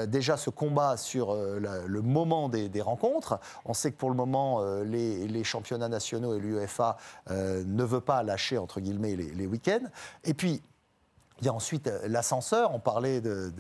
déjà 0.08 0.38
ce 0.38 0.50
combat 0.50 0.98
sur 0.98 1.34
le 1.34 2.02
moment 2.02 2.50
des, 2.50 2.82
rencontres. 2.82 3.40
On 3.66 3.74
sait 3.74 3.92
que 3.92 3.98
pour 3.98 4.10
le 4.10 4.16
moment, 4.16 4.64
les, 4.84 5.28
les 5.28 5.44
championnats 5.44 5.89
nationaux 5.90 6.36
et 6.36 6.40
l'UEFA 6.40 6.98
euh, 7.30 7.64
ne 7.66 7.84
veut 7.84 8.02
pas 8.02 8.24
lâcher, 8.24 8.58
entre 8.58 8.80
guillemets, 8.80 9.16
les, 9.16 9.48
week-ends. 9.48 9.88
Et 10.24 10.34
puis, 10.34 10.62
il 11.40 11.46
y 11.46 11.50
a 11.50 11.54
ensuite 11.54 11.88
euh, 11.88 12.08
l'ascenseur. 12.08 12.74
On 12.74 12.80
parlait 12.80 13.22
de, 13.22 13.52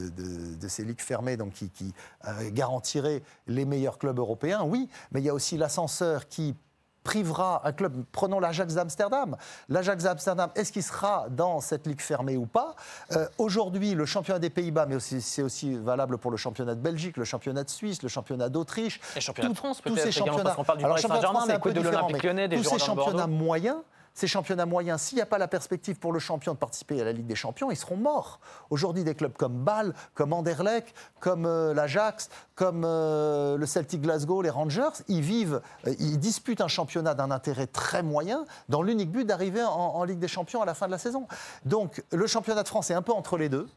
ces 0.68 0.84
ligues 0.84 1.02
fermées 1.02 1.38
donc, 1.38 1.54
qui, 1.54 1.94
euh, 2.28 2.50
garantiraient 2.52 3.24
les 3.48 3.66
meilleurs 3.66 3.98
clubs 3.98 4.18
européens. 4.18 4.64
Oui, 4.64 4.90
mais 5.12 5.22
il 5.22 5.26
y 5.26 5.30
a 5.30 5.34
aussi 5.34 5.58
l'ascenseur 5.58 6.28
qui 6.28 6.56
privera 7.04 7.62
un 7.66 7.72
club, 7.72 8.04
prenons 8.12 8.40
l'Ajax 8.40 8.74
d'Amsterdam. 8.74 9.36
L'Ajax 9.68 10.04
d'Amsterdam, 10.04 10.50
est-ce 10.56 10.72
qu'il 10.72 10.84
sera 10.84 11.28
dans 11.30 11.60
cette 11.60 11.88
ligue 11.88 12.02
fermée 12.02 12.38
ou 12.38 12.46
pas? 12.46 12.76
Euh, 13.12 13.28
Aujourd'hui, 13.38 13.96
le 13.96 14.06
championnat 14.06 14.40
des 14.40 14.50
Pays-Bas, 14.50 14.86
mais 14.86 15.00
c'est 15.00 15.42
aussi 15.42 15.76
valable 15.76 16.18
pour 16.18 16.32
le 16.32 16.38
championnat 16.38 16.76
de 16.76 16.82
Belgique, 16.82 17.18
le 17.18 17.26
championnat 17.26 17.64
de 17.64 17.70
Suisse, 17.70 18.04
le 18.04 18.10
championnat 18.10 18.50
d'Autriche. 18.50 19.00
Le 19.16 19.22
championnat 19.22 19.50
de 19.50 19.56
France. 19.56 19.82
Tous 19.84 19.96
ces 19.96 20.12
championnats. 20.12 20.56
Alors, 20.84 20.98
championnat 20.98 21.22
de 21.22 21.26
France, 21.26 21.44
c'est 21.48 21.54
un 21.54 21.60
peu 21.60 21.74
de 21.74 21.82
l'Olympique 21.82 22.24
Lyonnais, 22.24 22.48
des 22.48 22.58
Tous 22.58 22.64
ces 22.64 22.80
championnats 22.80 23.28
moyens 23.28 23.78
ces 24.14 24.28
championnats 24.28 24.66
moyens, 24.66 25.02
s'il 25.02 25.18
n'y 25.18 25.22
a 25.22 25.26
pas 25.26 25.38
la 25.38 25.48
perspective 25.48 25.98
pour 25.98 26.12
le 26.12 26.20
champion 26.20 26.54
de 26.54 26.58
participer 26.58 27.02
à 27.02 27.04
la 27.04 27.12
Ligue 27.12 27.28
des 27.28 27.36
Champions, 27.36 27.72
ils 27.72 27.78
seront 27.78 27.98
morts. 27.98 28.40
Aujourd'hui, 28.70 29.04
des 29.04 29.16
clubs 29.16 29.34
comme 29.34 29.64
Bâle, 29.64 29.94
comme 30.14 30.34
Anderlecht, 30.34 30.94
comme 31.20 31.46
euh, 31.46 31.74
l'Ajax, 31.74 32.30
comme 32.56 32.84
euh, 32.86 33.58
le 33.58 33.66
Celtic 33.66 34.02
Glasgow, 34.02 34.42
les 34.42 34.50
Rangers, 34.50 35.04
ils 35.08 35.22
vivent, 35.22 35.62
euh, 35.88 35.96
ils 36.00 36.20
disputent 36.20 36.62
un 36.62 36.68
championnat 36.68 37.14
d'un 37.14 37.32
intérêt 37.32 37.68
très 37.68 38.04
moyen 38.04 38.46
dans 38.68 38.82
l'unique 38.82 39.12
but 39.12 39.26
d'arriver 39.26 39.64
en 39.64 40.04
Ligue 40.04 40.20
des 40.20 40.28
Champions 40.28 40.62
à 40.62 40.66
la 40.66 40.74
fin 40.74 40.88
de 40.88 40.92
la 40.92 40.98
saison. 40.98 41.28
Donc 41.66 42.04
le 42.12 42.28
championnat 42.28 42.64
de 42.64 42.68
France 42.68 42.90
est 42.92 42.94
un 42.94 43.02
peu 43.02 43.14
entre 43.14 43.38
les 43.38 43.50
deux 43.50 43.68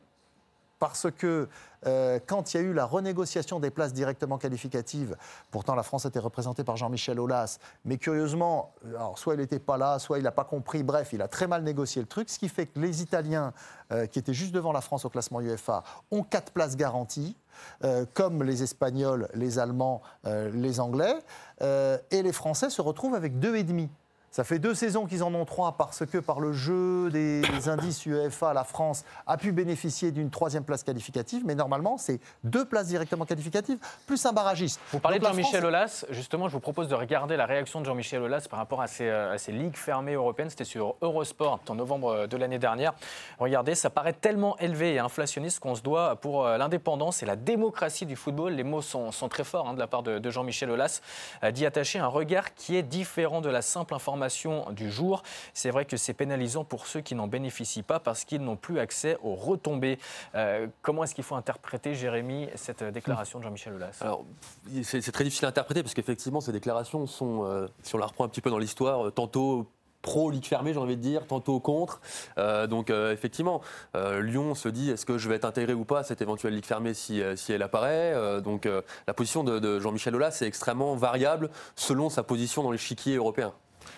parce 0.83 1.13
que 1.17 1.49
euh, 1.87 2.19
quand 2.27 2.53
il 2.53 2.57
y 2.57 2.61
a 2.61 2.63
eu 2.65 2.73
la 2.73 2.87
renégociation 2.87 3.61
des 3.61 3.71
places 3.71 3.93
directement 3.93 4.37
qualificatives, 4.37 5.17
pourtant 5.53 5.77
la 5.77 5.85
France 5.85 6.07
était 6.07 6.19
représentée 6.19 6.65
par 6.65 6.77
Jean-Michel 6.77 7.21
Aulas, 7.21 7.61
mais 7.85 7.99
curieusement, 7.99 8.75
alors 8.85 9.17
soit 9.17 9.35
il 9.35 9.37
n'était 9.39 9.61
pas 9.61 9.77
là, 9.77 10.01
soit 10.01 10.19
il 10.19 10.25
n'a 10.25 10.33
pas 10.33 10.43
compris, 10.43 10.83
bref, 10.83 11.13
il 11.13 11.23
a 11.23 11.29
très 11.29 11.47
mal 11.47 11.63
négocié 11.63 12.03
le 12.03 12.09
truc, 12.09 12.29
ce 12.29 12.37
qui 12.37 12.49
fait 12.49 12.67
que 12.67 12.81
les 12.81 13.01
Italiens, 13.01 13.53
euh, 13.93 14.07
qui 14.07 14.19
étaient 14.19 14.35
juste 14.35 14.53
devant 14.53 14.73
la 14.73 14.81
France 14.81 15.05
au 15.05 15.09
classement 15.09 15.41
UEFA, 15.41 15.85
ont 16.11 16.25
quatre 16.25 16.51
places 16.51 16.75
garanties. 16.75 17.37
Euh, 17.85 18.07
comme 18.15 18.43
les 18.43 18.63
Espagnols, 18.63 19.29
les 19.35 19.59
Allemands, 19.59 20.01
les 20.25 20.81
Anglais, 20.81 21.15
et 21.61 22.23
les 22.23 22.33
Français 22.33 22.71
se 22.71 22.81
retrouvent 22.81 23.15
avec 23.15 23.39
deux 23.39 23.57
et 23.57 23.63
demi. 23.63 23.91
Ça 24.33 24.45
fait 24.45 24.59
deux 24.59 24.75
saisons 24.75 25.05
qu'ils 25.05 25.23
en 25.23 25.35
ont 25.35 25.45
trois 25.45 25.73
parce 25.73 26.07
que 26.07 26.17
par 26.17 26.41
le 26.41 26.55
jeu 26.55 27.11
des, 27.11 27.43
indices 27.69 28.07
UEFA, 28.07 28.55
la 28.55 28.65
France 28.65 29.05
a 29.27 29.37
pu 29.37 29.53
bénéficier 29.53 30.11
d'une 30.11 30.31
troisième 30.31 30.65
place 30.65 30.83
qualificative, 30.83 31.43
mais 31.45 31.55
normalement 31.55 31.99
c'est 31.99 32.19
deux 32.43 32.65
places 32.65 32.87
directement 32.87 33.27
qualificatives 33.27 33.77
plus 34.07 34.25
un 34.25 34.33
barragiste. 34.33 34.81
Vous 34.91 35.01
parlez 35.01 35.19
de 35.19 35.27
Jean-Michel 35.27 35.67
Aulas, 35.67 36.07
justement 36.09 36.49
je 36.49 36.55
vous 36.55 36.61
propose 36.61 36.89
de 36.89 36.95
regarder 36.95 37.37
la 37.37 37.45
réaction 37.45 37.83
de 37.83 37.85
Jean-Michel 37.85 38.23
Aulas 38.23 38.47
par 38.49 38.59
rapport 38.59 38.81
à 38.81 38.87
ces, 38.87 39.07
euh, 39.07 39.35
à 39.35 39.37
ces 39.37 39.53
ligues 39.53 39.77
fermées 39.77 40.15
européennes, 40.15 40.49
c'était 40.49 40.65
sur 40.65 40.95
Eurosport 41.03 41.61
en 41.69 41.75
novembre 41.75 42.09
euh, 42.09 42.27
de 42.27 42.39
l'année 42.39 42.59
dernière. 42.59 42.95
Regardez, 43.39 43.75
ça 43.75 43.91
paraît 43.91 44.15
tellement 44.15 44.57
élevé 44.61 44.95
et 44.95 44.99
inflationniste 44.99 45.61
qu'on 45.61 45.75
se 45.75 45.83
doit 45.83 46.17
pour 46.17 46.47
euh, 46.47 46.57
l'indépendance 46.57 47.23
et 47.23 47.27
la 47.27 47.37
démocratie 47.37 48.07
du 48.07 48.17
football, 48.17 48.55
les 48.55 48.65
mots 48.65 48.81
sont, 48.81 49.13
sont 49.13 49.29
très 49.29 49.45
forts 49.45 49.69
hein, 49.69 49.75
de 49.75 49.79
la 49.79 49.89
part 49.89 50.03
de, 50.03 50.19
de 50.19 50.31
Jean-Michel 50.31 50.71
Aulas, 50.71 51.03
d'y 51.51 51.67
attacher 51.67 51.99
un 51.99 52.07
regard 52.07 52.55
qui 52.55 52.77
est 52.77 52.83
différent 52.83 53.43
de 53.43 53.51
la 53.51 53.61
simple 53.61 53.93
information 53.93 54.22
du 54.71 54.91
jour. 54.91 55.23
C'est 55.55 55.71
vrai 55.71 55.85
que 55.85 55.97
c'est 55.97 56.15
pénalisant 56.15 56.65
pour 56.65 56.87
ceux 56.87 57.01
qui 57.01 57.15
n'en 57.15 57.27
bénéficient 57.27 57.83
pas 57.83 57.99
parce 57.99 58.25
qu'ils 58.25 58.43
n'ont 58.43 58.57
plus 58.57 58.79
accès 58.79 59.19
aux 59.23 59.35
retombées. 59.35 59.99
Euh, 60.35 60.67
comment 60.83 61.05
est-ce 61.05 61.15
qu'il 61.15 61.25
faut 61.25 61.35
interpréter, 61.35 61.95
Jérémy, 61.95 62.49
cette 62.55 62.85
déclaration 62.85 63.39
de 63.39 63.45
Jean-Michel 63.45 63.75
Aulas? 63.75 64.03
C'est 64.83 65.13
très 65.13 65.25
difficile 65.25 65.47
à 65.47 65.49
interpréter 65.49 65.83
parce 65.83 65.95
qu'effectivement, 65.95 66.41
ces 66.41 66.53
déclarations 66.53 67.07
sont, 67.07 67.45
euh, 67.45 67.67
si 67.83 67.95
on 67.95 67.99
la 67.99 68.07
reprend 68.07 68.25
un 68.25 68.29
petit 68.29 68.41
peu 68.41 68.51
dans 68.51 68.59
l'histoire, 68.59 69.07
euh, 69.07 69.11
tantôt 69.11 69.67
pro-ligue 70.03 70.45
fermée, 70.45 70.73
j'ai 70.73 70.81
envie 70.81 70.97
de 70.97 71.01
dire, 71.01 71.29
tantôt 71.29 71.61
contre. 71.61 72.01
donc 72.69 72.91
effectivement, 72.91 73.61
Lyon 73.95 74.57
se 74.57 74.69
dit 74.69 74.91
est-ce 74.91 75.07
que 75.07 75.17
je 75.17 75.29
vais 75.29 75.37
être 75.37 75.45
intégré 75.45 75.75
ou 75.75 75.85
pas 75.85 76.01
à 76.01 76.03
cette 76.03 76.21
éventuelle 76.21 76.55
ligue 76.55 76.65
fermée 76.65 76.93
si, 76.93 77.21
elle 77.21 77.63
apparaît? 77.63 78.41
Donc 78.43 78.69
la 79.07 79.15
position 79.15 79.45
de, 79.45 79.61
de 79.61 79.79
Jean-Michel 79.79 80.17
Aulas 80.17 80.39
est 80.43 80.47
extrêmement 80.47 80.97
variable 80.97 81.51
selon 81.77 82.11
sa 82.11 82.25
position 82.25 82.65
dans 82.65 82.73
l'échiquier 82.73 83.15
européen. 83.15 83.55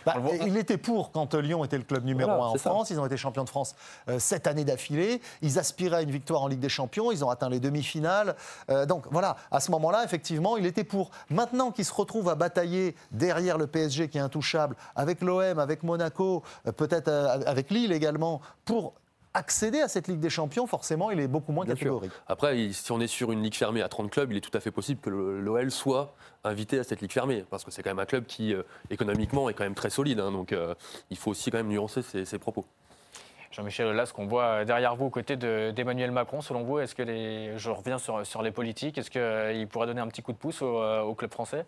Bah, 0.07 0.17
il 0.47 0.57
était 0.57 0.77
pour 0.77 1.13
quand 1.13 1.35
Lyon 1.35 1.65
était 1.65 1.79
le 1.79 1.85
club 1.85 2.05
numéro 2.05 2.31
1 2.31 2.37
en 2.37 2.55
France. 2.57 2.91
Ils 2.91 3.01
ont 3.01 3.07
été 3.07 3.17
champions 3.17 3.45
de 3.45 3.49
France 3.49 3.75
euh, 4.09 4.19
sept 4.19 4.47
années 4.47 4.65
d'affilée. 4.65 5.21
Ils 5.43 5.59
aspiraient 5.59 5.99
à 5.99 6.03
une 6.03 6.11
victoire 6.11 6.43
en 6.43 6.49
Ligue 6.49 6.61
des 6.61 6.69
Champions. 6.69 7.11
Ils 7.13 7.25
ont 7.25 7.31
atteint 7.31 7.49
les 7.49 7.61
demi-finales. 7.61 8.37
Euh, 8.71 8.87
donc 8.87 9.05
voilà, 9.11 9.37
à 9.51 9.61
ce 9.61 9.71
moment-là, 9.71 10.05
effectivement, 10.05 10.57
il 10.57 10.67
était 10.67 10.85
pour. 10.85 11.11
Maintenant 11.31 11.71
qu'il 11.71 11.85
se 11.85 11.93
retrouve 11.93 12.29
à 12.29 12.35
batailler 12.35 12.95
derrière 13.11 13.59
le 13.59 13.67
PSG 13.67 14.09
qui 14.09 14.19
est 14.19 14.23
intouchable, 14.23 14.77
avec 14.97 15.21
l'OM, 15.21 15.59
avec 15.59 15.83
Monaco, 15.83 16.43
euh, 16.67 16.73
peut-être 16.73 17.09
avec 17.09 17.71
Lille 17.71 17.93
également, 17.93 18.41
pour 18.65 18.95
accéder 19.35 19.81
à 19.81 19.89
cette 19.89 20.09
Ligue 20.09 20.21
des 20.21 20.31
Champions, 20.31 20.67
forcément, 20.67 21.11
il 21.11 21.21
est 21.21 21.29
beaucoup 21.29 21.53
moins 21.53 21.67
catégorique. 21.67 22.13
Après, 22.27 22.73
si 22.73 22.93
on 22.93 23.01
est 23.01 23.09
sur 23.09 23.33
une 23.33 23.43
Ligue 23.43 23.57
fermée 23.57 23.83
à 23.83 23.89
30 23.89 24.11
clubs, 24.11 24.31
il 24.31 24.37
est 24.39 24.41
tout 24.41 24.57
à 24.57 24.61
fait 24.61 24.71
possible 24.71 25.01
que 25.01 25.11
l'OL 25.11 25.71
soit 25.71 26.15
invité 26.45 26.79
à 26.79 26.85
cette 26.85 27.01
Ligue 27.01 27.13
fermée, 27.13 27.45
parce 27.51 27.65
que 27.65 27.71
c'est 27.71 27.83
quand 27.83 27.91
même 27.91 27.99
un 27.99 28.07
club 28.07 28.25
qui, 28.27 28.55
euh, 28.55 28.63
économiquement, 28.91 29.49
est 29.49 29.55
quand 29.55 29.65
même 29.65 29.75
très 29.75 29.91
solide. 29.91 30.21
Hein, 30.21 30.31
donc, 30.31 30.53
euh, 30.53 30.75
il 31.11 31.17
faut 31.17 31.33
aussi 31.33 31.51
quand 31.51 31.59
même 31.59 31.69
nuancer 31.69 32.03
ses, 32.03 32.39
propos. 32.39 32.65
Jean-Michel, 33.51 33.89
là, 33.95 34.07
ce 34.07 34.13
qu'on 34.13 34.27
voit 34.27 34.65
derrière 34.65 34.97
vous, 34.97 35.07
aux 35.07 35.11
côtés 35.11 35.37
d'Emmanuel 35.37 36.11
Macron, 36.11 36.41
selon 36.41 36.63
vous, 36.63 36.79
est-ce 36.79 36.95
que 36.95 37.03
les, 37.03 37.57
je 37.59 37.71
reviens 37.71 37.99
sur, 37.99 38.27
sur 38.27 38.43
les 38.43 38.51
politiques, 38.51 38.99
est-ce 38.99 39.11
qu'il 39.11 39.69
pourrait 39.69 39.87
donner 39.87 40.01
un 40.01 40.09
petit 40.09 40.23
coup 40.23 40.33
de 40.33 40.39
pouce 40.39 40.63
au, 40.63 40.81
euh, 40.81 41.03
au 41.03 41.15
club 41.15 41.33
français? 41.33 41.65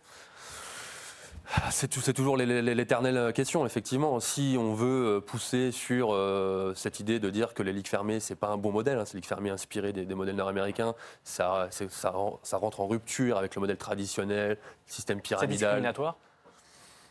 C'est 1.70 2.12
toujours 2.12 2.36
l'éternelle 2.36 3.32
question, 3.32 3.66
effectivement. 3.66 4.20
Si 4.20 4.56
on 4.58 4.74
veut 4.74 5.16
euh, 5.16 5.20
pousser 5.20 5.72
sur 5.72 6.12
euh, 6.12 6.72
cette 6.74 7.00
idée 7.00 7.20
de 7.20 7.30
dire 7.30 7.54
que 7.54 7.62
les 7.62 7.72
ligues 7.72 7.88
fermées, 7.88 8.20
c'est 8.20 8.34
pas 8.34 8.48
un 8.48 8.56
bon 8.56 8.72
modèle, 8.72 8.98
hein, 8.98 9.04
ces 9.04 9.16
ligues 9.16 9.26
fermées 9.26 9.50
inspirées 9.50 9.92
des, 9.92 10.14
modèles 10.14 10.36
nord-américains, 10.36 10.94
ça, 11.24 11.68
ça, 11.70 12.10
rentre 12.58 12.80
en 12.80 12.86
rupture 12.86 13.38
avec 13.38 13.54
le 13.54 13.60
modèle 13.60 13.76
traditionnel, 13.76 14.50
le 14.50 14.56
système 14.86 15.20
pyramidal. 15.20 15.58
C'est 15.58 15.64
discriminatoire? 15.64 16.16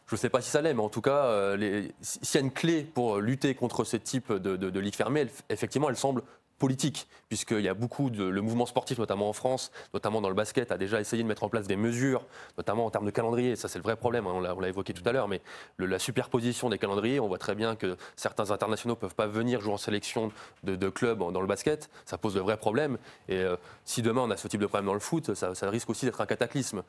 Je 0.08 0.16
ne 0.16 0.20
sais 0.20 0.30
pas 0.30 0.42
si 0.42 0.52
ça 0.52 0.62
l'est, 0.62 0.74
mais 0.74 0.84
en 0.84 0.90
tout 0.90 1.02
cas, 1.02 1.26
euh, 1.26 1.88
s'il 2.02 2.36
y 2.36 2.38
a 2.38 2.42
une 2.42 2.52
clé 2.52 2.84
pour 2.84 3.20
lutter 3.20 3.56
contre 3.56 3.84
ce 3.84 3.98
type 3.98 4.32
de, 4.32 4.56
de, 4.56 4.80
ligues 4.80 4.96
fermées, 4.96 5.26
effectivement, 5.50 5.90
elle 5.90 5.98
semble 5.98 6.22
politique, 6.60 7.08
puisqu'il 7.28 7.62
y 7.62 7.68
a 7.68 7.74
beaucoup 7.74 8.10
de. 8.10 8.24
Le 8.24 8.42
mouvement 8.42 8.66
sportif, 8.66 8.98
notamment 8.98 9.30
en 9.30 9.34
France, 9.34 9.72
notamment 9.94 10.22
dans 10.22 10.30
le 10.30 10.36
basket, 10.36 10.72
a 10.72 10.78
déjà 10.78 11.00
essayé 11.00 11.24
de 11.24 11.28
mettre 11.28 11.44
en 11.44 11.50
place 11.50 11.68
des 11.68 11.76
mesures, 11.76 12.26
notamment 12.58 12.86
en 12.86 12.90
termes 12.90 13.06
de 13.06 13.12
calendrier. 13.12 13.56
Ça, 13.56 13.68
c'est 13.68 13.80
le 13.80 13.84
vrai 13.84 13.96
problème, 13.96 14.28
hein, 14.28 14.34
on 14.36 14.60
l'a 14.60 14.68
évoqué 14.68 14.94
tout 14.94 15.08
à 15.08 15.12
l'heure, 15.12 15.28
mais 15.28 15.42
la 15.80 16.00
superposition 16.00 16.70
des 16.70 16.78
calendriers, 16.78 17.20
on 17.20 17.28
voit 17.28 17.38
très 17.38 17.56
bien 17.56 17.76
que 17.76 17.98
certains 18.16 18.52
internationaux 18.52 18.96
ne 18.96 19.00
peuvent 19.00 19.16
pas 19.16 19.28
venir 19.28 19.62
jouer 19.62 19.74
en 19.74 19.78
sélection 19.78 20.32
de, 20.64 20.90
clubs 20.90 21.20
dans 21.32 21.42
le 21.42 21.48
basket. 21.48 21.90
Ça 22.06 22.18
pose 22.18 22.36
de 22.36 22.40
vrais 22.40 22.58
problèmes. 22.58 22.98
Et 23.28 23.38
euh, 23.38 23.58
si 23.84 24.02
demain 24.02 24.22
on 24.22 24.32
a 24.32 24.38
ce 24.38 24.48
type 24.48 24.62
de 24.62 24.68
problème 24.68 24.86
dans 24.86 24.94
le 24.94 25.00
foot, 25.00 25.34
ça, 25.34 25.70
risque 25.70 25.90
aussi 25.90 26.06
d'être 26.06 26.22
un 26.22 26.26
cataclysme. 26.26 26.84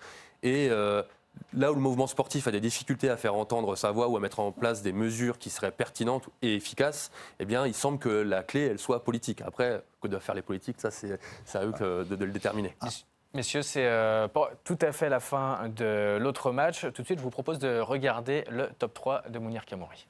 Euh, 0.44 1.02
là 1.52 1.72
où 1.72 1.74
le 1.74 1.80
mouvement 1.80 2.06
sportif 2.06 2.46
a 2.46 2.50
des 2.50 2.60
difficultés 2.60 3.10
à 3.10 3.16
faire 3.16 3.34
entendre 3.34 3.76
sa 3.76 3.90
voix 3.90 4.08
ou 4.08 4.16
à 4.16 4.20
mettre 4.20 4.40
en 4.40 4.52
place 4.52 4.82
des 4.82 4.92
mesures 4.92 5.38
qui 5.38 5.50
seraient 5.50 5.72
pertinentes 5.72 6.28
et 6.42 6.54
efficaces, 6.54 7.10
eh 7.40 7.44
bien, 7.44 7.66
il 7.66 7.74
semble 7.74 7.98
que 7.98 8.08
la 8.08 8.42
clé, 8.42 8.76
soit 8.76 9.04
politique. 9.04 9.42
Après, 9.42 9.82
que 10.00 10.08
doivent 10.08 10.22
faire 10.22 10.34
les 10.34 10.42
politiques, 10.42 10.80
ça, 10.80 10.90
c'est 10.90 11.18
à 11.54 11.64
eux 11.64 11.72
de, 12.08 12.24
le 12.24 12.32
déterminer. 12.32 12.76
Ah. 12.80 12.88
Messieurs, 13.34 13.62
c'est 13.62 13.84
euh, 13.84 14.28
tout 14.64 14.78
à 14.80 14.92
fait 14.92 15.10
la 15.10 15.20
fin 15.20 15.68
de 15.68 16.16
l'autre 16.18 16.52
match. 16.52 16.86
Tout 16.92 17.02
de 17.02 17.06
suite, 17.06 17.18
je 17.18 17.24
vous 17.24 17.30
propose 17.30 17.58
de 17.58 17.80
regarder 17.80 18.44
le 18.50 18.68
top 18.78 18.94
3 18.94 19.24
de 19.28 19.38
Mounir 19.38 19.66
Kamouri. 19.66 20.06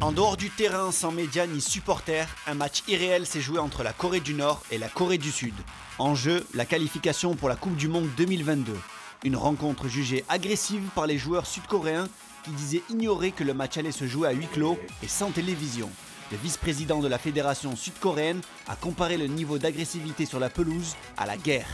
En 0.00 0.12
dehors 0.12 0.36
du 0.36 0.48
terrain, 0.48 0.92
sans 0.92 1.10
médias 1.10 1.46
ni 1.46 1.60
supporters, 1.60 2.28
un 2.46 2.54
match 2.54 2.84
irréel 2.86 3.26
s'est 3.26 3.40
joué 3.40 3.58
entre 3.58 3.82
la 3.82 3.92
Corée 3.92 4.20
du 4.20 4.32
Nord 4.32 4.62
et 4.70 4.78
la 4.78 4.88
Corée 4.88 5.18
du 5.18 5.32
Sud. 5.32 5.54
En 5.98 6.14
jeu, 6.14 6.46
la 6.54 6.64
qualification 6.64 7.34
pour 7.34 7.48
la 7.48 7.56
Coupe 7.56 7.74
du 7.74 7.88
Monde 7.88 8.08
2022. 8.16 8.76
Une 9.24 9.34
rencontre 9.34 9.88
jugée 9.88 10.24
agressive 10.28 10.88
par 10.94 11.08
les 11.08 11.18
joueurs 11.18 11.46
sud-coréens 11.46 12.06
qui 12.44 12.52
disaient 12.52 12.82
ignorer 12.90 13.32
que 13.32 13.42
le 13.42 13.54
match 13.54 13.76
allait 13.76 13.90
se 13.90 14.06
jouer 14.06 14.28
à 14.28 14.32
huis 14.32 14.46
clos 14.46 14.78
et 15.02 15.08
sans 15.08 15.32
télévision. 15.32 15.90
Le 16.30 16.36
vice-président 16.36 17.00
de 17.00 17.08
la 17.08 17.18
fédération 17.18 17.74
sud-coréenne 17.74 18.40
a 18.68 18.76
comparé 18.76 19.16
le 19.16 19.26
niveau 19.26 19.58
d'agressivité 19.58 20.26
sur 20.26 20.38
la 20.38 20.48
pelouse 20.48 20.94
à 21.16 21.26
la 21.26 21.36
guerre. 21.36 21.68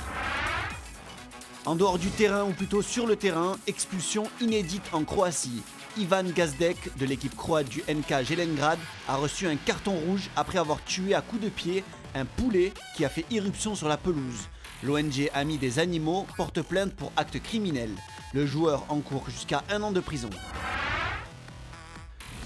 En 1.66 1.76
dehors 1.76 1.98
du 1.98 2.08
terrain, 2.08 2.44
ou 2.44 2.52
plutôt 2.52 2.80
sur 2.80 3.06
le 3.06 3.16
terrain, 3.16 3.56
expulsion 3.66 4.24
inédite 4.40 4.84
en 4.92 5.04
Croatie. 5.04 5.62
Ivan 5.96 6.24
Gazdek 6.24 6.96
de 6.98 7.06
l'équipe 7.06 7.36
croate 7.36 7.68
du 7.68 7.82
NK 7.88 8.24
Jelengrad 8.24 8.78
a 9.06 9.14
reçu 9.14 9.46
un 9.46 9.54
carton 9.54 9.92
rouge 9.92 10.28
après 10.34 10.58
avoir 10.58 10.82
tué 10.84 11.14
à 11.14 11.20
coups 11.20 11.42
de 11.42 11.48
pied 11.48 11.84
un 12.16 12.24
poulet 12.24 12.72
qui 12.96 13.04
a 13.04 13.08
fait 13.08 13.24
irruption 13.30 13.76
sur 13.76 13.88
la 13.88 13.96
pelouse. 13.96 14.48
L'ONG 14.82 15.30
Amis 15.34 15.58
des 15.58 15.78
animaux 15.78 16.26
porte 16.36 16.62
plainte 16.62 16.94
pour 16.94 17.12
acte 17.16 17.40
criminel. 17.40 17.90
Le 18.32 18.44
joueur 18.44 18.84
encourt 18.88 19.30
jusqu'à 19.30 19.62
un 19.70 19.82
an 19.82 19.92
de 19.92 20.00
prison. 20.00 20.30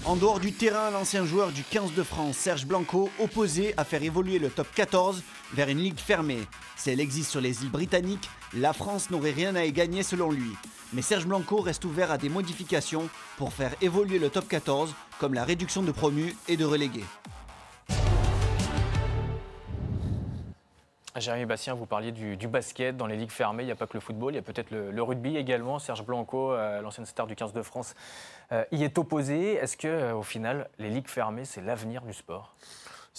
En 0.05 0.15
dehors 0.15 0.39
du 0.39 0.53
terrain, 0.53 0.91
l'ancien 0.91 1.25
joueur 1.25 1.51
du 1.51 1.63
15 1.63 1.93
de 1.93 2.03
France, 2.03 2.37
Serge 2.37 2.65
Blanco, 2.65 3.09
opposé 3.19 3.73
à 3.77 3.83
faire 3.83 4.03
évoluer 4.03 4.39
le 4.39 4.49
top 4.49 4.67
14 4.75 5.23
vers 5.53 5.69
une 5.69 5.79
ligue 5.79 5.99
fermée. 5.99 6.41
Si 6.75 6.89
elle 6.89 6.99
existe 6.99 7.31
sur 7.31 7.41
les 7.41 7.63
îles 7.63 7.71
britanniques, 7.71 8.29
la 8.53 8.73
France 8.73 9.09
n'aurait 9.09 9.31
rien 9.31 9.55
à 9.55 9.65
y 9.65 9.71
gagner 9.71 10.03
selon 10.03 10.31
lui. 10.31 10.53
Mais 10.93 11.01
Serge 11.01 11.27
Blanco 11.27 11.61
reste 11.61 11.85
ouvert 11.85 12.11
à 12.11 12.17
des 12.17 12.29
modifications 12.29 13.09
pour 13.37 13.53
faire 13.53 13.73
évoluer 13.81 14.19
le 14.19 14.29
top 14.29 14.47
14, 14.47 14.93
comme 15.19 15.33
la 15.33 15.43
réduction 15.43 15.83
de 15.83 15.91
promus 15.91 16.35
et 16.47 16.57
de 16.57 16.65
relégués. 16.65 17.05
Jérémy 21.19 21.45
Bastien, 21.45 21.73
vous 21.73 21.85
parliez 21.85 22.11
du, 22.11 22.47
basket 22.47 22.95
dans 22.95 23.07
les 23.07 23.17
ligues 23.17 23.31
fermées. 23.31 23.63
Il 23.63 23.65
n'y 23.65 23.71
a 23.71 23.75
pas 23.75 23.87
que 23.87 23.95
le 23.95 23.99
football, 23.99 24.33
il 24.33 24.35
y 24.35 24.39
a 24.39 24.43
peut-être 24.43 24.71
le, 24.71 24.91
le 24.91 25.03
rugby 25.03 25.37
également. 25.37 25.79
Serge 25.79 26.03
Blanco, 26.03 26.51
euh, 26.51 26.81
l'ancienne 26.81 27.05
star 27.05 27.27
du 27.27 27.35
15 27.35 27.53
de 27.53 27.61
France, 27.61 27.95
euh, 28.51 28.63
y 28.71 28.83
est 28.83 28.97
opposé. 28.97 29.53
Est-ce 29.53 29.75
que, 29.75 29.87
euh, 29.87 30.15
au 30.15 30.23
final, 30.23 30.69
les 30.77 30.89
ligues 30.89 31.07
fermées, 31.07 31.45
c'est 31.45 31.61
l'avenir 31.61 32.03
du 32.03 32.13
sport? 32.13 32.55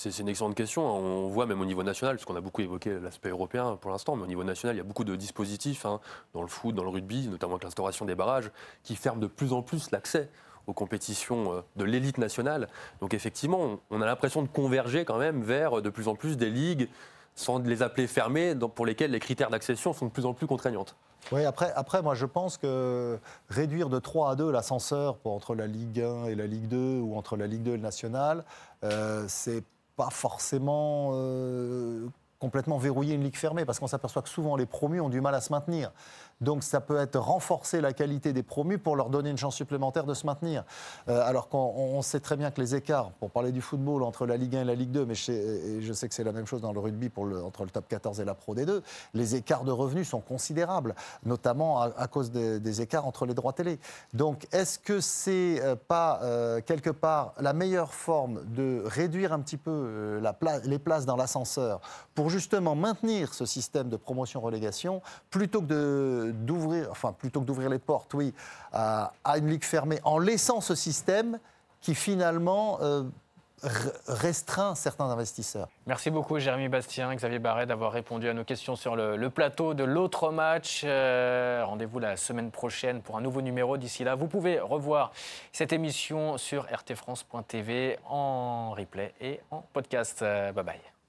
C'est 0.09 0.19
une 0.23 0.29
excellente 0.29 0.55
question. 0.55 0.89
hein. 0.89 0.93
On 0.99 1.29
voit 1.29 1.45
même 1.45 1.61
au 1.61 1.67
niveau 1.67 1.83
national, 1.83 2.17
puisqu'on 2.17 2.37
a 2.37 2.41
beaucoup 2.41 2.63
évoqué 2.63 2.99
l'aspect 3.01 3.29
européen 3.29 3.77
pour 3.79 3.91
l'instant, 3.91 4.17
mais 4.17 4.23
au 4.23 4.27
niveau 4.27 4.45
national, 4.45 4.75
il 4.75 4.79
y 4.79 4.81
a 4.81 4.85
beaucoup 4.85 5.05
de 5.05 5.15
dispositifs 5.15 5.85
hein, 5.85 6.01
dans 6.33 6.41
le 6.41 6.49
foot, 6.49 6.75
dans 6.75 6.85
le 6.85 6.89
rugby, 6.89 7.29
notamment 7.29 7.55
avec 7.55 7.65
l'instauration 7.65 8.07
des 8.07 8.15
barrages, 8.15 8.51
qui 8.83 8.97
ferment 8.97 9.21
de 9.21 9.27
plus 9.27 9.53
en 9.53 9.61
plus 9.61 9.91
l'accès 9.91 10.31
aux 10.67 10.73
compétitions 10.73 11.53
euh, 11.53 11.61
de 11.77 11.85
l'élite 11.85 12.17
nationale. 12.17 12.69
Donc 13.03 13.13
effectivement, 13.13 13.79
on- 13.91 14.01
a 14.01 14.07
l'impression 14.07 14.41
de 14.43 14.49
converger 14.49 15.05
quand 15.05 15.19
même 15.19 15.43
vers 15.43 15.83
de 15.83 15.91
plus 15.91 16.09
en 16.09 16.15
plus 16.15 16.39
des 16.39 16.49
ligues, 16.49 16.89
sans 17.35 17.59
les 17.59 17.83
appeler 17.83 18.07
fermées, 18.07 18.55
pour 18.75 18.87
lesquelles 18.87 19.11
les 19.11 19.21
critères 19.21 19.51
d'accession 19.51 19.93
sont 19.93 20.07
de 20.07 20.11
plus 20.11 20.25
en 20.25 20.33
plus 20.33 20.47
contraignantes. 20.47 20.97
Oui, 21.33 21.45
après, 21.45 21.71
après, 21.77 22.01
moi, 22.01 22.15
je 22.15 22.25
pense 22.25 22.57
que 22.57 23.19
réduire 23.51 23.91
de 23.91 23.99
3 23.99 24.31
à 24.31 24.35
2 24.37 24.51
l'ascenseur 24.51 25.19
entre 25.25 25.55
la 25.55 25.67
Ligue 25.67 26.01
1 26.01 26.25
et 26.27 26.35
la 26.35 26.47
Ligue 26.47 26.69
2 26.69 27.01
ou 27.01 27.17
entre 27.17 27.37
la 27.37 27.47
Ligue 27.47 27.63
2 27.63 27.73
et 27.73 27.77
le 27.77 27.83
National, 27.83 28.45
euh, 28.85 29.27
c'est 29.29 29.63
pas 29.97 30.11
forcément 30.11 31.11
euh, 31.15 32.09
complètement 32.39 32.79
verrouiller 32.79 33.15
une 33.15 33.23
ligue 33.23 33.37
fermée 33.37 33.65
parce 33.65 33.79
qu'on 33.79 33.87
s'aperçoit 33.87 34.23
que 34.23 34.29
souvent 34.29 34.57
les 34.57 34.67
promus 34.67 35.01
ont 35.01 35.11
du 35.11 35.21
mal 35.21 35.35
à 35.35 35.41
se 35.41 35.53
maintenir. 35.53 35.93
Donc 36.41 36.63
ça 36.63 36.81
peut 36.81 36.97
être 36.99 37.19
renforcer 37.19 37.81
la 37.81 37.93
qualité 37.93 38.33
des 38.33 38.43
promus 38.43 38.79
pour 38.79 38.97
leur 38.97 39.11
donner 39.11 39.31
une 39.31 39.37
chance 39.37 39.57
supplémentaire 39.57 40.05
de 40.05 40.15
se 40.15 40.27
maintenir. 40.27 40.65
Euh, 41.09 41.23
alors 41.27 41.49
qu'on 41.49 41.59
on 41.59 42.03
sait 42.03 42.21
très 42.21 42.37
bien 42.37 42.51
que 42.51 42.61
les 42.61 42.75
écarts, 42.75 43.11
pour 43.13 43.31
parler 43.31 43.53
du 43.53 43.61
football, 43.61 44.03
entre 44.03 44.27
la 44.27 44.37
Ligue 44.37 44.57
1 44.57 44.63
et 44.63 44.65
la 44.65 44.75
Ligue 44.75 44.91
2, 44.91 45.05
mais 45.05 45.15
je 45.15 45.93
sais, 45.93 46.09
que 46.09 46.15
c'est 46.15 46.25
la 46.25 46.33
même 46.33 46.47
chose 46.47 46.61
dans 46.61 46.73
le 46.73 46.81
rugby 46.81 47.11
entre 47.45 47.65
le 47.65 47.71
top 47.71 47.89
14 47.89 48.21
et 48.21 48.25
la 48.25 48.35
Pro 48.35 48.55
D2, 48.55 48.81
les 49.15 49.37
écarts 49.37 49.65
de 49.65 49.73
revenus 49.73 50.09
sont 50.09 50.21
considérables, 50.21 50.95
notamment 51.25 51.81
à, 51.81 52.07
cause 52.07 52.31
des, 52.31 52.81
écarts 52.81 53.07
entre 53.07 53.27
les 53.27 53.35
droits 53.35 53.53
télé. 53.53 53.79
Donc 54.15 54.47
est-ce 54.53 54.79
que 54.79 55.01
c'est 55.01 55.61
euh, 55.63 55.77
pas 55.77 56.21
euh, 56.23 56.61
quelque 56.61 56.91
part 56.91 57.35
la 57.39 57.53
meilleure 57.53 57.93
forme 57.93 58.41
de 58.55 58.83
réduire 58.87 59.33
un 59.33 59.41
petit 59.41 59.57
peu 59.57 59.71
euh, 59.71 60.33
les 60.65 60.79
places 60.79 61.05
dans 61.05 61.17
l'ascenseur 61.17 61.81
pour 62.15 62.31
justement 62.31 62.75
maintenir 62.75 63.35
ce 63.35 63.45
système 63.45 63.89
de 63.89 63.97
promotion-relégation 63.97 65.03
plutôt 65.31 65.61
que 65.61 65.67
de- 65.67 66.30
d'ouvrir, 66.33 66.89
enfin 66.91 67.13
plutôt 67.13 67.41
que 67.41 67.45
d'ouvrir 67.47 67.69
les 67.71 67.79
portes, 67.79 68.15
oui, 68.15 68.35
à, 68.73 69.13
une 69.37 69.49
ligue 69.49 69.65
fermée 69.65 70.01
en 70.05 70.19
laissant 70.19 70.61
ce 70.61 70.75
système 70.75 71.39
qui 71.81 71.95
finalement 71.95 72.79
euh, 72.83 73.05
re- 73.63 73.93
restreint 74.07 74.75
certains 74.75 75.07
investisseurs. 75.11 75.69
Merci 75.87 76.11
beaucoup, 76.11 76.39
Jérémy 76.39 76.69
Bastien, 76.69 77.15
Xavier 77.15 77.39
Barret, 77.39 77.67
d'avoir 77.67 77.93
répondu 77.93 78.29
à 78.29 78.35
nos 78.35 78.45
questions 78.45 78.77
sur 78.77 78.97
le, 78.97 79.17
le 79.17 79.31
plateau 79.31 79.73
de 79.75 79.85
l'autre 79.85 80.31
match. 80.31 80.83
Euh, 80.85 81.63
Rendez-vous 81.65 81.99
la 81.99 82.17
semaine 82.17 82.51
prochaine 82.51 83.01
pour 83.03 83.17
un 83.17 83.21
nouveau 83.23 83.41
numéro. 83.43 83.77
D'ici 83.77 84.05
là, 84.05 84.15
vous 84.15 84.27
pouvez 84.29 84.61
revoir 84.61 85.13
cette 85.53 85.73
émission 85.73 86.37
sur 86.39 86.65
rtfrance.tv 86.71 87.99
en 88.09 88.73
replay 88.73 89.15
et 89.21 89.41
en 89.51 89.63
podcast. 89.73 90.21
Euh, 90.23 90.53
bye 90.53 90.65
bye. 90.65 91.00